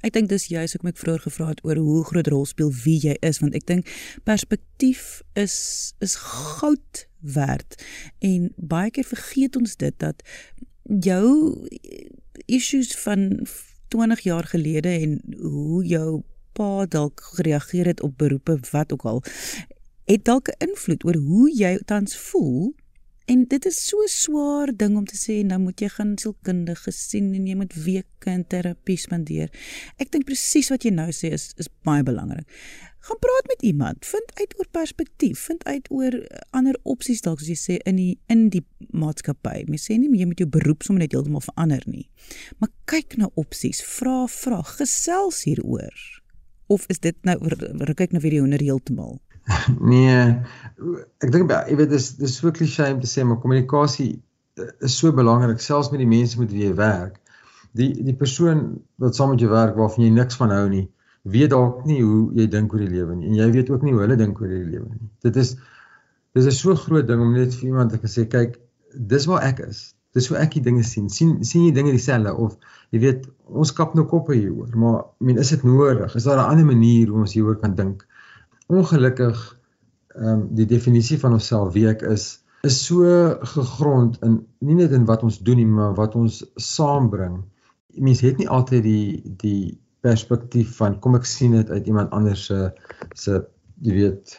Ek 0.02 0.16
dink 0.16 0.32
dis 0.32 0.48
juist 0.50 0.74
hoekom 0.74 0.90
ek 0.90 0.98
vroeër 0.98 1.24
gevra 1.28 1.48
het 1.52 1.60
oor 1.66 1.78
hoe 1.78 2.00
groot 2.08 2.30
rol 2.32 2.46
speel 2.50 2.72
wie 2.82 2.98
jy 3.04 3.14
is 3.22 3.38
want 3.42 3.54
ek 3.54 3.68
dink 3.68 3.90
perspektief 4.26 5.20
is 5.38 5.56
is 6.02 6.16
goud 6.18 7.04
werd. 7.22 7.78
En 8.18 8.50
baie 8.56 8.90
keer 8.90 9.06
vergeet 9.06 9.58
ons 9.60 9.76
dit 9.78 9.94
dat 10.02 10.24
jou 10.82 11.54
issues 12.50 12.96
van 13.04 13.46
20 13.94 14.24
jaar 14.26 14.48
gelede 14.50 14.90
en 15.04 15.20
hoe 15.38 15.84
jou 15.86 16.22
pa 16.56 16.86
dalk 16.90 17.22
gereageer 17.36 17.92
het 17.92 18.02
op 18.02 18.18
beroepe 18.18 18.58
wat 18.72 18.92
ook 18.92 19.06
al 19.06 19.22
het 20.10 20.24
dalk 20.24 20.48
'n 20.48 20.68
invloed 20.68 21.04
oor 21.04 21.14
hoe 21.14 21.48
jy 21.56 21.78
tans 21.86 22.16
voel 22.16 22.74
En 23.30 23.44
dit 23.46 23.66
is 23.66 23.78
so 23.88 24.06
swaar 24.10 24.72
ding 24.76 24.96
om 24.98 25.04
te 25.06 25.16
sê 25.18 25.42
nou 25.46 25.60
moet 25.62 25.80
jy 25.80 25.88
gaan 25.94 26.16
sielkundige 26.18 26.90
sien 26.94 27.30
en 27.36 27.46
jy 27.46 27.54
moet 27.58 27.74
weke 27.84 28.30
in 28.32 28.42
terapie 28.50 28.98
spandeer. 28.98 29.52
Ek 30.02 30.10
dink 30.14 30.26
presies 30.26 30.72
wat 30.72 30.86
jy 30.86 30.94
nou 30.94 31.10
sê 31.14 31.30
is 31.36 31.52
is 31.62 31.70
baie 31.86 32.02
belangrik. 32.06 32.48
Gaan 33.02 33.18
praat 33.18 33.48
met 33.50 33.62
iemand, 33.66 34.06
vind 34.06 34.28
uit 34.38 34.52
oor 34.58 34.68
perspektief, 34.70 35.40
vind 35.48 35.64
uit 35.66 35.88
oor 35.90 36.14
ander 36.54 36.76
opsies 36.86 37.22
dalk 37.24 37.40
as 37.42 37.48
jy 37.50 37.58
sê 37.58 37.78
in 37.90 37.98
die 37.98 38.12
in 38.30 38.44
die 38.54 38.62
maatskappy. 38.94 39.64
Mens 39.70 39.88
sê 39.88 39.98
nie 39.98 40.10
jy 40.18 40.28
moet 40.30 40.42
jou 40.42 40.50
beroep 40.58 40.86
sommer 40.86 41.02
net 41.02 41.14
heeltemal 41.14 41.42
verander 41.42 41.82
nie. 41.90 42.06
Maar 42.62 42.70
kyk 42.90 43.18
na 43.18 43.30
opsies, 43.34 43.82
vra 43.98 44.26
vra, 44.30 44.62
gesels 44.78 45.42
hieroor. 45.48 46.06
Of 46.70 46.86
is 46.94 47.02
dit 47.02 47.18
nou 47.26 47.36
ruk 47.42 48.00
ek 48.00 48.14
nou 48.14 48.22
weer 48.22 48.38
die 48.38 48.42
honder 48.44 48.62
heeltemal? 48.62 49.18
Nee, 49.92 50.18
ek 51.22 51.32
dink 51.34 51.50
jy 51.50 51.76
weet 51.78 51.92
dis 51.92 52.12
dis 52.18 52.36
so 52.38 52.52
klise 52.54 52.88
om 52.92 53.00
te 53.02 53.10
sê 53.10 53.24
maar 53.26 53.40
kommunikasie 53.42 54.12
eh, 54.58 54.70
is 54.86 54.96
so 54.98 55.12
belangrik 55.14 55.62
selfs 55.62 55.90
met 55.92 56.02
die 56.02 56.10
mense 56.10 56.40
met 56.40 56.52
wie 56.54 56.66
jy 56.66 56.74
werk. 56.78 57.18
Die 57.78 57.92
die 58.04 58.16
persoon 58.18 58.64
wat 59.02 59.16
saam 59.16 59.32
met 59.34 59.42
jou 59.42 59.50
werk 59.52 59.78
waarvan 59.78 60.06
jy 60.06 60.12
niks 60.14 60.38
van 60.40 60.52
hou 60.54 60.66
nie, 60.70 60.86
weet 61.22 61.52
dalk 61.54 61.84
nie 61.88 62.00
hoe 62.02 62.26
jy 62.36 62.48
dink 62.50 62.74
oor 62.74 62.82
die 62.82 62.92
lewe 62.92 63.16
nie 63.16 63.30
en 63.30 63.38
jy 63.38 63.48
weet 63.54 63.70
ook 63.72 63.86
nie 63.86 63.94
hoe 63.94 64.04
hulle 64.04 64.18
dink 64.20 64.40
oor 64.42 64.52
die 64.52 64.64
lewe 64.66 64.88
nie. 64.90 65.08
Dit 65.24 65.38
is 65.40 65.56
dis 66.36 66.48
is 66.48 66.60
so 66.60 66.76
groot 66.78 67.08
ding 67.08 67.20
om 67.22 67.34
net 67.36 67.56
vir 67.58 67.72
iemand 67.72 67.92
te 67.94 68.08
sê 68.10 68.24
kyk, 68.30 68.56
dis 68.94 69.26
waar 69.28 69.44
ek 69.48 69.66
is. 69.66 69.90
Dis 70.16 70.28
hoe 70.28 70.36
ek 70.40 70.54
die 70.58 70.64
dinge 70.64 70.84
sien. 70.84 71.08
sien 71.08 71.38
sien 71.44 71.66
jy 71.66 71.72
dinge 71.76 71.92
dieselfde 71.94 72.32
of 72.36 72.56
jy 72.92 73.00
weet 73.04 73.28
ons 73.48 73.72
kap 73.76 73.94
nou 73.96 74.04
koppe 74.08 74.36
hieroor, 74.36 74.72
maar 74.76 74.98
ek 75.04 75.28
meen 75.28 75.40
is 75.40 75.52
dit 75.54 75.62
nodig? 75.64 76.16
Is 76.16 76.28
daar 76.28 76.40
'n 76.40 76.50
ander 76.52 76.68
manier 76.68 77.08
hoe 77.08 77.24
ons 77.24 77.32
hieroor 77.32 77.56
kan 77.60 77.74
dink? 77.74 78.04
Ongelukkig 78.72 79.42
ehm 80.12 80.28
um, 80.28 80.40
die 80.56 80.66
definisie 80.68 81.18
van 81.20 81.32
onsself 81.38 81.72
wie 81.76 81.86
ek 81.88 82.02
is 82.08 82.42
is 82.62 82.78
so 82.86 83.04
gegrond 83.54 84.18
in 84.22 84.36
nie 84.58 84.76
net 84.78 84.92
in 84.92 85.06
wat 85.08 85.22
ons 85.26 85.38
doen 85.46 85.58
nie 85.58 85.66
maar 85.66 85.94
wat 85.98 86.14
ons 86.14 86.42
saambring. 86.54 87.40
Mense 87.98 88.26
het 88.26 88.38
nie 88.38 88.48
altyd 88.48 88.84
die 88.86 89.34
die 89.40 89.62
perspektief 90.02 90.76
van 90.78 90.98
kom 91.00 91.16
ek 91.18 91.26
sien 91.26 91.56
dit 91.56 91.70
uit 91.70 91.86
iemand 91.90 92.14
anders 92.14 92.46
se 92.46 92.70
se 93.14 93.40
jy 93.82 93.96
weet 93.98 94.36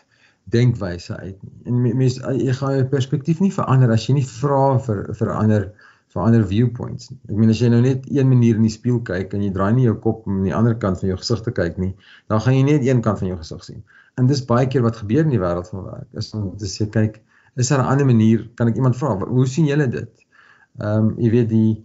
denkwyse 0.56 1.17
uit. 1.17 1.39
En 1.67 1.82
mense 1.84 2.36
jy 2.38 2.56
gaan 2.60 2.78
jou 2.78 2.86
perspektief 2.91 3.41
nie 3.43 3.52
verander 3.56 3.91
as 3.91 4.08
jy 4.08 4.17
nie 4.19 4.28
vra 4.28 4.78
vir 4.88 5.06
vir 5.19 5.34
ander 5.36 5.67
vir 6.13 6.21
ander 6.23 6.45
viewpoints. 6.47 7.10
Ek 7.30 7.36
meen 7.36 7.49
as 7.49 7.60
jy 7.62 7.69
nou 7.73 7.82
net 7.82 8.06
een 8.10 8.30
manier 8.30 8.56
in 8.60 8.67
die 8.67 8.73
spieël 8.73 9.02
kyk 9.08 9.34
en 9.34 9.43
jy 9.43 9.52
draai 9.56 9.73
nie 9.73 9.88
jou 9.88 9.95
kop 9.99 10.28
om 10.30 10.43
die 10.45 10.54
ander 10.56 10.78
kant 10.78 11.02
van 11.02 11.10
jou 11.10 11.17
gesig 11.17 11.41
te 11.45 11.52
kyk 11.52 11.82
nie, 11.82 11.93
dan 12.30 12.41
gaan 12.45 12.58
jy 12.60 12.63
net 12.69 12.86
een 12.86 13.02
kant 13.02 13.19
van 13.23 13.34
jou 13.34 13.38
gesig 13.41 13.63
sien 13.65 13.84
en 14.19 14.28
dis 14.30 14.43
baie 14.49 14.67
keer 14.69 14.84
wat 14.86 14.99
gebeur 15.02 15.26
in 15.26 15.34
die 15.34 15.41
wêreld 15.41 15.69
van 15.71 15.88
werk. 15.88 16.10
Is 16.19 16.34
om 16.38 16.52
te 16.60 16.69
sê 16.69 16.88
kyk, 16.91 17.21
is 17.58 17.69
daar 17.69 17.82
'n 17.82 17.91
ander 17.93 18.06
manier? 18.06 18.49
Kan 18.56 18.67
ek 18.67 18.76
iemand 18.76 18.97
vra, 18.97 19.17
hoe 19.17 19.47
sien 19.47 19.65
julle 19.65 19.88
dit? 19.88 20.13
Ehm 20.80 21.10
um, 21.10 21.15
jy 21.17 21.30
weet 21.32 21.49
die 21.49 21.84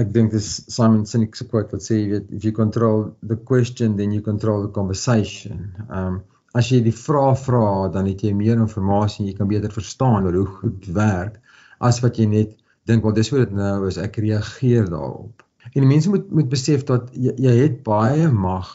ek 0.00 0.12
dink 0.12 0.32
dis 0.32 0.64
Simon 0.74 1.06
Sinek 1.06 1.36
se 1.36 1.46
quote 1.46 1.72
wat 1.72 1.82
sê 1.82 1.94
jy 2.00 2.08
weet 2.10 2.30
if 2.32 2.44
you 2.44 2.52
control 2.52 3.16
the 3.22 3.36
question 3.36 3.96
then 3.96 4.12
you 4.12 4.20
control 4.20 4.62
the 4.62 4.72
conversation. 4.72 5.72
Um 5.90 6.22
as 6.54 6.70
jy 6.70 6.80
die 6.80 6.92
vraag 6.92 7.38
vra 7.44 7.88
dan 7.92 8.06
het 8.06 8.22
jy 8.22 8.32
meer 8.32 8.56
inligting 8.56 9.28
jy 9.28 9.34
kan 9.36 9.48
beter 9.48 9.70
verstaan 9.70 10.24
hoe 10.24 10.46
goed 10.46 10.86
werk 10.86 11.40
as 11.78 12.00
wat 12.00 12.16
jy 12.18 12.26
net 12.26 12.56
dink 12.86 13.02
wel 13.02 13.16
dis 13.16 13.30
hoe 13.32 13.42
dit 13.42 13.54
nou 13.56 13.86
is 13.88 13.98
ek 14.00 14.20
reageer 14.22 14.88
daarop. 14.90 15.42
En 15.74 15.86
mense 15.86 16.10
moet 16.10 16.28
moet 16.30 16.48
besef 16.48 16.84
dat 16.88 17.10
jy, 17.12 17.34
jy 17.42 17.54
het 17.58 17.82
baie 17.86 18.28
mag 18.32 18.70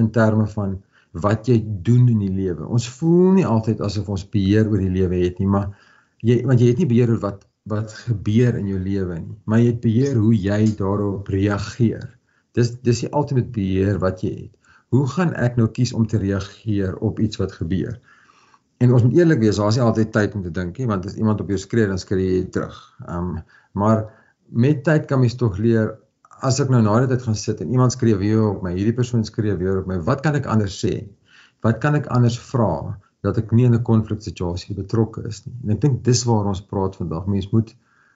in 0.00 0.08
terme 0.14 0.46
van 0.54 0.78
wat 1.24 1.48
jy 1.50 1.58
doen 1.84 2.08
in 2.08 2.22
die 2.22 2.32
lewe. 2.32 2.66
Ons 2.66 2.88
voel 3.00 3.36
nie 3.40 3.46
altyd 3.46 3.82
asof 3.84 4.08
ons 4.08 4.26
beheer 4.30 4.68
oor 4.70 4.80
die 4.80 4.92
lewe 4.94 5.24
het 5.24 5.40
nie, 5.42 5.48
maar 5.50 5.72
jy 6.24 6.40
want 6.46 6.62
jy 6.62 6.70
het 6.72 6.80
nie 6.82 6.90
beheer 6.90 7.12
oor 7.14 7.24
wat 7.26 7.46
wat 7.70 7.92
gebeur 8.06 8.56
in 8.56 8.70
jou 8.70 8.78
lewe 8.80 9.18
nie, 9.18 9.36
maar 9.44 9.60
jy 9.60 9.66
het 9.68 9.82
beheer 9.84 10.16
hoe 10.16 10.32
jy 10.34 10.62
daarop 10.78 11.28
reageer. 11.30 12.06
Dis 12.56 12.72
dis 12.86 13.04
die 13.04 13.10
ultimate 13.12 13.52
beheer 13.54 14.00
wat 14.02 14.24
jy 14.24 14.32
het. 14.46 14.54
Hoe 14.90 15.04
gaan 15.06 15.34
ek 15.38 15.58
nou 15.60 15.68
kies 15.70 15.92
om 15.94 16.06
te 16.08 16.18
reageer 16.18 16.96
op 17.04 17.20
iets 17.22 17.38
wat 17.38 17.52
gebeur? 17.54 18.00
En 18.80 18.92
ons 18.96 19.02
moet 19.04 19.18
eerlik 19.18 19.42
wees, 19.44 19.58
daar's 19.60 19.76
nie 19.76 19.84
altyd 19.84 20.12
tyd 20.12 20.34
om 20.34 20.42
te 20.42 20.52
dink 20.56 20.78
nie, 20.78 20.86
want 20.88 21.06
as 21.06 21.18
iemand 21.20 21.40
op 21.40 21.50
jou 21.52 21.58
skree, 21.60 21.86
dan 21.86 22.00
skree 22.00 22.38
jy 22.38 22.44
terug. 22.54 22.78
Um 23.08 23.38
maar 23.78 24.06
met 24.50 24.80
tyd 24.82 25.04
kan 25.06 25.20
mens 25.20 25.36
tog 25.38 25.58
leer 25.62 25.92
as 26.42 26.58
ek 26.60 26.72
nou 26.72 26.80
na 26.82 26.96
die 27.04 27.10
tyd 27.12 27.22
gaan 27.22 27.36
sit 27.38 27.60
en 27.60 27.70
iemand 27.70 27.94
skree 27.94 28.16
weer 28.18 28.42
op 28.48 28.64
my, 28.64 28.72
hierdie 28.74 28.96
persoon 28.96 29.22
skree 29.24 29.54
weer 29.60 29.82
op 29.82 29.86
my, 29.86 30.00
wat 30.08 30.24
kan 30.24 30.34
ek 30.34 30.48
anders 30.50 30.80
sê? 30.80 31.04
Wat 31.62 31.78
kan 31.78 31.94
ek 31.94 32.08
anders 32.10 32.38
vra? 32.50 32.96
dat 33.26 33.38
ek 33.40 33.52
nie 33.52 33.66
in 33.68 33.74
'n 33.76 33.84
konfliksituasie 33.84 34.74
betrokke 34.74 35.26
is 35.28 35.44
nie. 35.46 35.54
En 35.64 35.76
ek 35.76 35.80
dink 35.80 36.02
dis 36.04 36.24
waar 36.24 36.46
ons 36.48 36.64
praat 36.72 36.96
vandag. 36.96 37.26
Mens 37.26 37.50
moet 37.52 37.74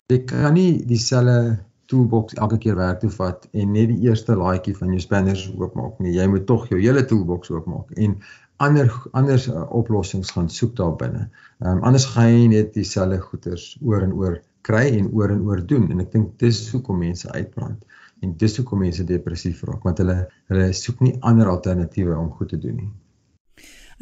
jy 0.08 0.18
kan 0.24 0.54
nie 0.54 0.84
dieselfde 0.86 1.58
toolbox 1.86 2.34
elke 2.34 2.58
keer 2.58 2.76
werk 2.76 3.00
toe 3.00 3.10
vat 3.10 3.48
en 3.52 3.72
net 3.72 3.88
die 3.88 4.08
eerste 4.08 4.36
laaitjie 4.36 4.76
van 4.76 4.88
jou 4.88 5.00
spanners 5.00 5.44
oopmaak 5.52 5.98
nie. 6.00 6.14
Jy 6.16 6.26
moet 6.32 6.46
tog 6.46 6.68
jou 6.68 6.80
hele 6.80 7.04
toolbox 7.04 7.50
oopmaak 7.50 7.92
en 7.96 8.16
ander 8.56 8.90
anders 9.12 9.48
uh, 9.48 9.64
oplossings 9.74 10.30
gaan 10.30 10.50
soek 10.50 10.76
daar 10.76 10.96
binne. 10.96 11.28
Ehm 11.60 11.76
um, 11.76 11.82
anders 11.82 12.06
gaan 12.14 12.30
jy 12.32 12.46
net 12.52 12.74
dieselfde 12.74 13.20
goeters 13.20 13.76
oor 13.82 14.02
en 14.02 14.12
oor 14.12 14.40
kry 14.62 14.86
en 14.98 15.10
oor 15.12 15.30
en 15.30 15.42
oor 15.44 15.66
doen 15.66 15.90
en 15.90 16.00
ek 16.00 16.12
dink 16.12 16.38
dis 16.40 16.60
hoekom 16.72 16.98
mense 16.98 17.30
uitbrand 17.32 17.84
en 18.22 18.34
dis 18.40 18.56
hoekom 18.56 18.84
mense 18.84 19.04
depressief 19.04 19.62
raak 19.68 19.84
want 19.84 20.00
hulle 20.00 20.18
hulle 20.52 20.68
soek 20.72 21.00
nie 21.04 21.16
ander 21.20 21.50
alternatiewe 21.50 22.16
om 22.16 22.30
goed 22.38 22.54
te 22.54 22.60
doen 22.60 22.76
nie. 22.82 22.90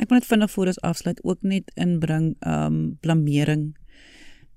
Ek 0.00 0.08
wil 0.08 0.20
net 0.20 0.28
vinnig 0.28 0.50
voor 0.50 0.72
ons 0.72 0.82
afsluit 0.88 1.22
ook 1.24 1.42
net 1.42 1.72
inbring 1.74 2.34
um 2.46 2.82
blameering 3.00 3.72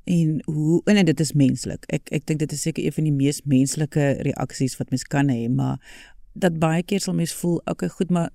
en 0.05 0.41
hoe 0.45 0.81
en 0.85 1.05
dit 1.05 1.19
is 1.19 1.33
menslik. 1.33 1.87
Ek 1.89 2.11
ek 2.13 2.27
dink 2.29 2.43
dit 2.43 2.51
is 2.51 2.61
seker 2.67 2.85
een 2.85 2.93
van 2.93 3.07
die 3.09 3.15
mees 3.15 3.41
menslike 3.49 4.11
reaksies 4.27 4.77
wat 4.77 4.93
mens 4.93 5.07
kan 5.09 5.31
hê, 5.33 5.47
maar 5.49 5.79
dat 6.35 6.59
baie 6.59 6.83
keer 6.83 7.01
sal 7.01 7.15
mens 7.15 7.33
voel, 7.33 7.61
okay, 7.71 7.89
goed, 7.89 8.11
maar 8.11 8.29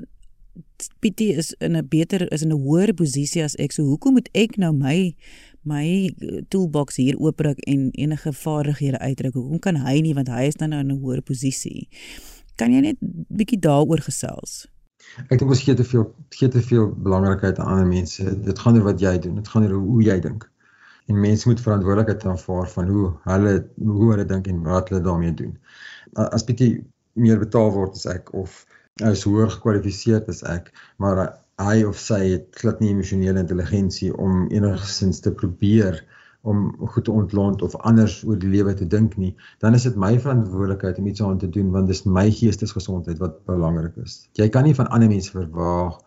Pietie 1.00 1.34
is 1.36 1.52
in 1.58 1.76
'n 1.76 1.88
beter 1.88 2.32
is 2.32 2.42
in 2.42 2.52
'n 2.52 2.62
hoër 2.62 2.94
posisie 2.94 3.42
as 3.42 3.56
ek. 3.56 3.72
So 3.72 3.82
hoekom 3.82 4.12
moet 4.12 4.28
ek 4.32 4.56
nou 4.56 4.72
my 4.72 5.14
my 5.62 6.10
toolbox 6.48 6.96
hier 6.96 7.18
oopbreek 7.18 7.58
en 7.58 7.90
enige 7.90 8.32
vaardighede 8.32 8.98
uitdruk? 8.98 9.34
Hoekom 9.34 9.58
kan 9.58 9.76
hy 9.76 10.00
nie 10.00 10.14
want 10.14 10.28
hy 10.28 10.46
is 10.46 10.56
nou 10.56 10.80
in 10.80 10.92
'n 10.92 11.00
hoër 11.00 11.22
posisie? 11.22 11.88
Kan 12.56 12.72
jy 12.72 12.80
net 12.80 12.96
bietjie 13.28 13.58
daaroor 13.58 14.00
gesels? 14.00 14.66
Ek 15.30 15.38
dink 15.38 15.50
ons 15.50 15.62
gee 15.62 15.74
te 15.74 15.84
veel 15.84 16.14
gee 16.36 16.48
te 16.48 16.62
veel 16.62 16.90
belangrikheid 17.06 17.58
aan 17.58 17.66
ander 17.66 17.86
mense. 17.86 18.24
Dit 18.44 18.58
gaan 18.58 18.76
oor 18.76 18.84
wat 18.92 19.00
jy 19.00 19.18
doen. 19.18 19.34
Dit 19.34 19.48
gaan 19.48 19.66
oor 19.66 19.78
hoe 19.78 20.02
jy 20.02 20.18
dink. 20.20 20.50
En 21.06 21.20
mense 21.20 21.48
moet 21.48 21.60
verantwoordelikheid 21.60 22.24
aanvaar 22.24 22.68
van 22.68 22.88
hoe 22.88 23.06
hulle 23.24 23.54
hoe 23.76 24.10
hulle 24.12 24.24
dink 24.24 24.46
en 24.46 24.62
wat 24.62 24.88
hulle 24.88 25.02
daarmee 25.02 25.34
doen. 25.34 25.58
As 26.14 26.44
bietjie 26.44 26.84
meer 27.12 27.38
betaal 27.38 27.72
word 27.74 27.96
as 27.98 28.06
ek 28.06 28.32
of 28.34 28.64
is 29.00 29.24
hoër 29.24 29.50
gekwalifiseerd 29.56 30.28
as 30.28 30.42
ek, 30.42 30.70
maar 30.96 31.22
hy 31.60 31.82
of 31.84 31.98
sy 32.00 32.20
het 32.34 32.56
glad 32.60 32.80
nie 32.80 32.92
emosionele 32.94 33.42
intelligensie 33.42 34.10
om 34.16 34.46
enigsins 34.48 35.20
te 35.20 35.32
probeer 35.32 36.00
om 36.48 36.70
goed 36.88 37.04
te 37.04 37.12
ontlont 37.12 37.62
of 37.62 37.76
anders 37.84 38.22
oor 38.24 38.38
die 38.40 38.48
lewe 38.48 38.72
te 38.74 38.86
dink 38.88 39.16
nie, 39.20 39.34
dan 39.60 39.76
is 39.76 39.84
dit 39.84 39.96
my 40.00 40.14
verantwoordelikheid 40.18 40.98
om 40.98 41.10
iets 41.10 41.22
aan 41.22 41.38
te 41.38 41.50
doen 41.52 41.68
want 41.74 41.90
dis 41.92 42.06
my 42.08 42.30
geestesgesondheid 42.32 43.20
wat 43.20 43.36
belangrik 43.50 43.98
is. 44.04 44.22
Jy 44.40 44.48
kan 44.48 44.64
nie 44.64 44.76
van 44.78 44.88
ander 44.88 45.12
mense 45.12 45.34
verwag 45.34 45.98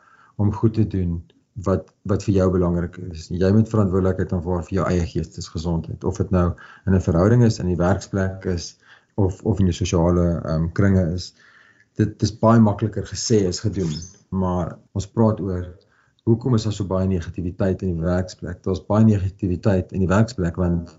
om 0.41 0.53
goed 0.53 0.73
te 0.79 0.87
doen 0.89 1.19
wat 1.67 1.91
wat 2.09 2.25
vir 2.25 2.33
jou 2.39 2.49
belangrik 2.55 2.97
is. 3.11 3.27
Jy 3.29 3.51
moet 3.53 3.69
verantwoordelikheid 3.69 4.33
aanvaar 4.33 4.63
vir 4.65 4.77
jou 4.79 4.87
eie 4.89 5.05
geestesgesondheid 5.05 6.03
of 6.03 6.17
dit 6.17 6.31
nou 6.33 6.47
in 6.87 6.95
'n 6.95 7.01
verhouding 7.01 7.43
is, 7.43 7.59
in 7.59 7.69
die 7.69 7.77
werksplek 7.77 8.45
is 8.45 8.77
of 9.15 9.43
of 9.43 9.59
in 9.59 9.69
jou 9.69 9.75
sosiale 9.85 10.41
ehm 10.41 10.63
um, 10.63 10.71
kringe 10.71 11.13
is. 11.13 11.33
Dit 11.99 12.19
dis 12.19 12.33
baie 12.41 12.59
makliker 12.59 13.05
gesê 13.05 13.43
as 13.47 13.61
gedoen, 13.61 13.91
maar 14.33 14.77
ons 14.97 15.07
praat 15.07 15.41
oor 15.43 15.67
hoekom 16.23 16.55
is 16.55 16.65
daar 16.65 16.73
so 16.73 16.87
baie 16.87 17.07
negativiteit 17.07 17.83
in 17.83 17.97
die 17.97 18.05
werksplek? 18.05 18.61
Daar's 18.63 18.81
baie 18.87 19.05
negativiteit 19.05 19.91
in 19.91 20.05
die 20.05 20.09
werksplek 20.09 20.57
want 20.61 20.93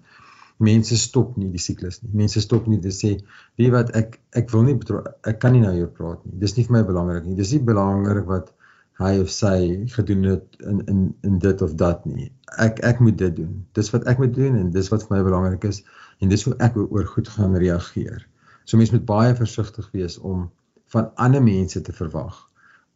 mense 0.62 0.96
stop 1.00 1.38
nie 1.40 1.48
die 1.50 1.62
siklus 1.62 1.98
nie. 2.02 2.12
Mense 2.14 2.42
stop 2.44 2.68
nie 2.70 2.80
te 2.80 2.92
sê, 2.94 3.16
"Wie 3.58 3.70
wat 3.72 3.90
ek 3.96 4.20
ek 4.32 4.50
wil 4.50 4.62
nie 4.62 4.78
ek 5.24 5.40
kan 5.40 5.52
nie 5.52 5.60
nou 5.60 5.72
hier 5.72 5.88
praat 5.88 6.24
nie. 6.24 6.38
Dis 6.38 6.56
nie 6.56 6.64
vir 6.64 6.72
my 6.72 6.82
belangrik 6.82 7.24
nie. 7.24 7.34
Dis 7.34 7.52
nie 7.52 7.60
belangrik 7.60 8.26
wat 8.26 8.52
hy 8.98 9.18
of 9.20 9.30
sy 9.30 9.86
gedoen 9.90 10.22
het 10.22 10.56
in 10.60 10.80
in 10.86 11.14
in 11.22 11.38
dit 11.38 11.62
of 11.62 11.74
dat 11.74 12.06
nie. 12.06 12.30
Ek 12.58 12.78
ek 12.84 13.00
moet 13.00 13.18
dit 13.18 13.36
doen. 13.36 13.64
Dis 13.72 13.90
wat 13.90 14.06
ek 14.06 14.18
moet 14.18 14.34
doen 14.34 14.56
en 14.56 14.70
dis 14.70 14.88
wat 14.88 15.02
vir 15.02 15.16
my 15.16 15.22
belangrik 15.24 15.64
is 15.64 15.82
en 16.20 16.28
dis 16.28 16.44
hoe 16.44 16.54
ek 16.60 16.76
oor 16.76 17.04
goed 17.04 17.28
gaan 17.28 17.56
reageer. 17.56 18.26
So 18.64 18.76
mense 18.76 18.92
moet 18.92 19.06
baie 19.06 19.34
versigtig 19.34 19.90
wees 19.92 20.18
om 20.18 20.50
van 20.94 21.10
ander 21.26 21.42
mense 21.42 21.80
te 21.80 21.92
verwag 21.92 22.36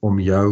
om 0.06 0.20
jou 0.22 0.48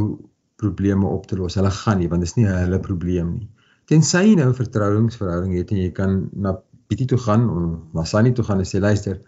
probleme 0.60 1.06
op 1.06 1.26
te 1.26 1.36
los. 1.38 1.54
Hulle 1.58 1.70
gaan 1.70 2.00
nie 2.02 2.08
want 2.12 2.24
dit 2.24 2.30
is 2.30 2.38
nie 2.38 2.46
hulle 2.48 2.80
probleem 2.82 3.32
nie. 3.38 3.48
Tensy 3.86 4.22
jy 4.24 4.36
nou 4.38 4.48
'n 4.50 4.60
vertrouensverhouding 4.60 5.54
het 5.58 5.70
en 5.70 5.82
jy 5.82 5.90
kan 5.94 6.28
na 6.32 6.56
Pietie 6.86 7.06
toe 7.10 7.18
gaan 7.18 7.48
of 7.50 7.94
na 7.94 8.04
Sunny 8.04 8.32
toe 8.32 8.44
gaan 8.44 8.58
en 8.62 8.68
sê 8.68 8.78
luister, 8.78 9.18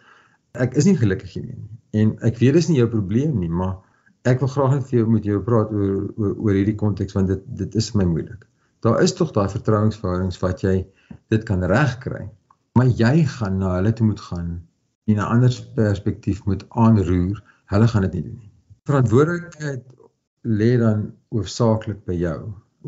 ek 0.54 0.76
is 0.78 0.86
nie 0.86 0.96
gelukkig 0.96 1.32
hiermee 1.32 1.56
nie. 1.58 1.78
En 2.00 2.12
ek 2.26 2.38
weet 2.38 2.54
dis 2.54 2.68
nie 2.68 2.78
jou 2.78 2.88
probleem 2.90 3.38
nie, 3.38 3.50
maar 3.50 3.78
ek 4.30 4.40
wil 4.40 4.50
graag 4.52 4.76
net 4.76 4.86
vir 4.90 4.98
jou 4.98 5.08
met 5.10 5.24
jou 5.24 5.40
praat 5.42 5.72
oor 5.74 6.06
oor, 6.16 6.34
oor 6.36 6.54
hierdie 6.54 6.76
konteks 6.78 7.16
want 7.18 7.32
dit 7.32 7.42
dit 7.62 7.74
is 7.74 7.90
my 7.98 8.06
moeilik. 8.06 8.46
Daar 8.86 9.02
is 9.02 9.14
tog 9.18 9.32
daai 9.34 9.48
vertrouensverhoudings 9.50 10.38
wat 10.42 10.62
jy 10.62 10.86
dit 11.34 11.44
kan 11.44 11.64
regkry. 11.64 12.28
Maar 12.78 12.90
jy 13.00 13.24
gaan 13.26 13.58
na 13.58 13.74
hulle 13.76 13.92
toe 13.92 14.06
moet 14.06 14.20
gaan 14.20 14.50
en 15.08 15.16
'n 15.16 15.30
ander 15.34 15.54
perspektief 15.74 16.44
moet 16.44 16.64
aanroer. 16.68 17.42
Hulle 17.72 17.88
gaan 17.88 18.06
dit 18.06 18.18
nie 18.18 18.22
doen 18.22 18.38
nie. 18.38 18.50
Verantwoordelikheid 18.88 19.84
lê 20.48 20.70
dan 20.80 21.08
hoofsaaklik 21.34 22.00
by 22.08 22.16
jou 22.16 22.38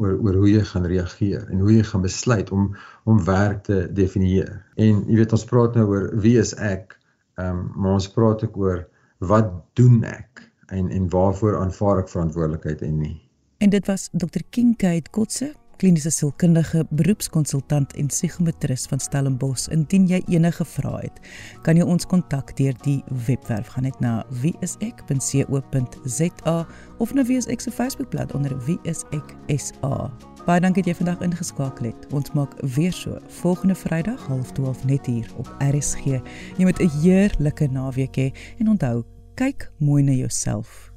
oor 0.00 0.14
oor 0.22 0.38
hoe 0.40 0.48
jy 0.48 0.62
gaan 0.70 0.86
reageer 0.88 1.48
en 1.50 1.60
hoe 1.60 1.72
jy 1.74 1.82
gaan 1.84 2.04
besluit 2.06 2.50
om 2.54 2.70
om 3.10 3.24
werk 3.26 3.64
te 3.68 3.82
definieer. 3.96 4.52
En 4.76 5.02
jy 5.08 5.18
weet 5.20 5.34
ons 5.36 5.44
praat 5.50 5.76
nou 5.76 5.88
oor 5.90 6.08
wie 6.24 6.38
is 6.40 6.54
ek? 6.56 6.96
Ehm 7.40 7.58
um, 7.58 7.66
maar 7.76 7.98
ons 7.98 8.08
praat 8.14 8.44
ook 8.46 8.56
oor 8.56 8.84
wat 9.32 9.52
doen 9.76 10.04
ek 10.04 10.44
en 10.72 10.90
en 10.90 11.08
waarvoor 11.12 11.58
aanvaar 11.60 12.04
ek 12.04 12.12
verantwoordelikheid 12.12 12.82
en 12.86 12.98
nie. 12.98 13.16
En 13.60 13.70
dit 13.70 13.86
was 13.86 14.08
Dr. 14.12 14.44
Kinkade 14.50 15.10
Kotse 15.10 15.52
kliniese 15.80 16.10
sielkundige 16.12 16.82
beroepskonsultant 16.90 17.92
en 17.96 18.06
psigometris 18.06 18.86
van 18.90 19.00
Stellenbosch. 19.00 19.68
Indien 19.72 20.06
jy 20.10 20.20
enige 20.28 20.64
vrae 20.68 21.00
het, 21.06 21.16
kan 21.64 21.76
jy 21.80 21.84
ons 21.88 22.06
kontak 22.10 22.52
deur 22.58 22.76
die 22.84 23.00
webwerf 23.26 23.68
gaan 23.74 23.86
net 23.88 23.98
na 24.04 24.24
wieisek.co.za 24.42 25.56
of 27.00 27.14
na 27.16 27.22
wieisek 27.24 27.60
se 27.64 27.70
Facebookblad 27.72 28.34
onder 28.36 28.52
wieiseksa. 28.66 29.94
Baie 30.46 30.60
dankie 30.60 30.82
dat 30.84 30.92
jy 30.92 30.96
vandag 31.00 31.20
ingeskakel 31.24 31.84
het. 31.90 32.00
Ons 32.16 32.32
maak 32.36 32.52
weer 32.76 32.92
so 32.92 33.18
volgende 33.40 33.74
Vrydag 33.74 34.20
12:30 34.28 34.84
net 34.84 35.06
hier 35.06 35.28
op 35.36 35.48
RSG. 35.58 36.04
Jy 36.58 36.64
moet 36.64 36.80
'n 36.80 36.90
heerlike 37.00 37.66
naweek 37.72 38.16
hê 38.16 38.32
en 38.58 38.68
onthou, 38.68 39.04
kyk 39.34 39.72
mooi 39.78 40.02
na 40.02 40.12
jouself. 40.12 40.89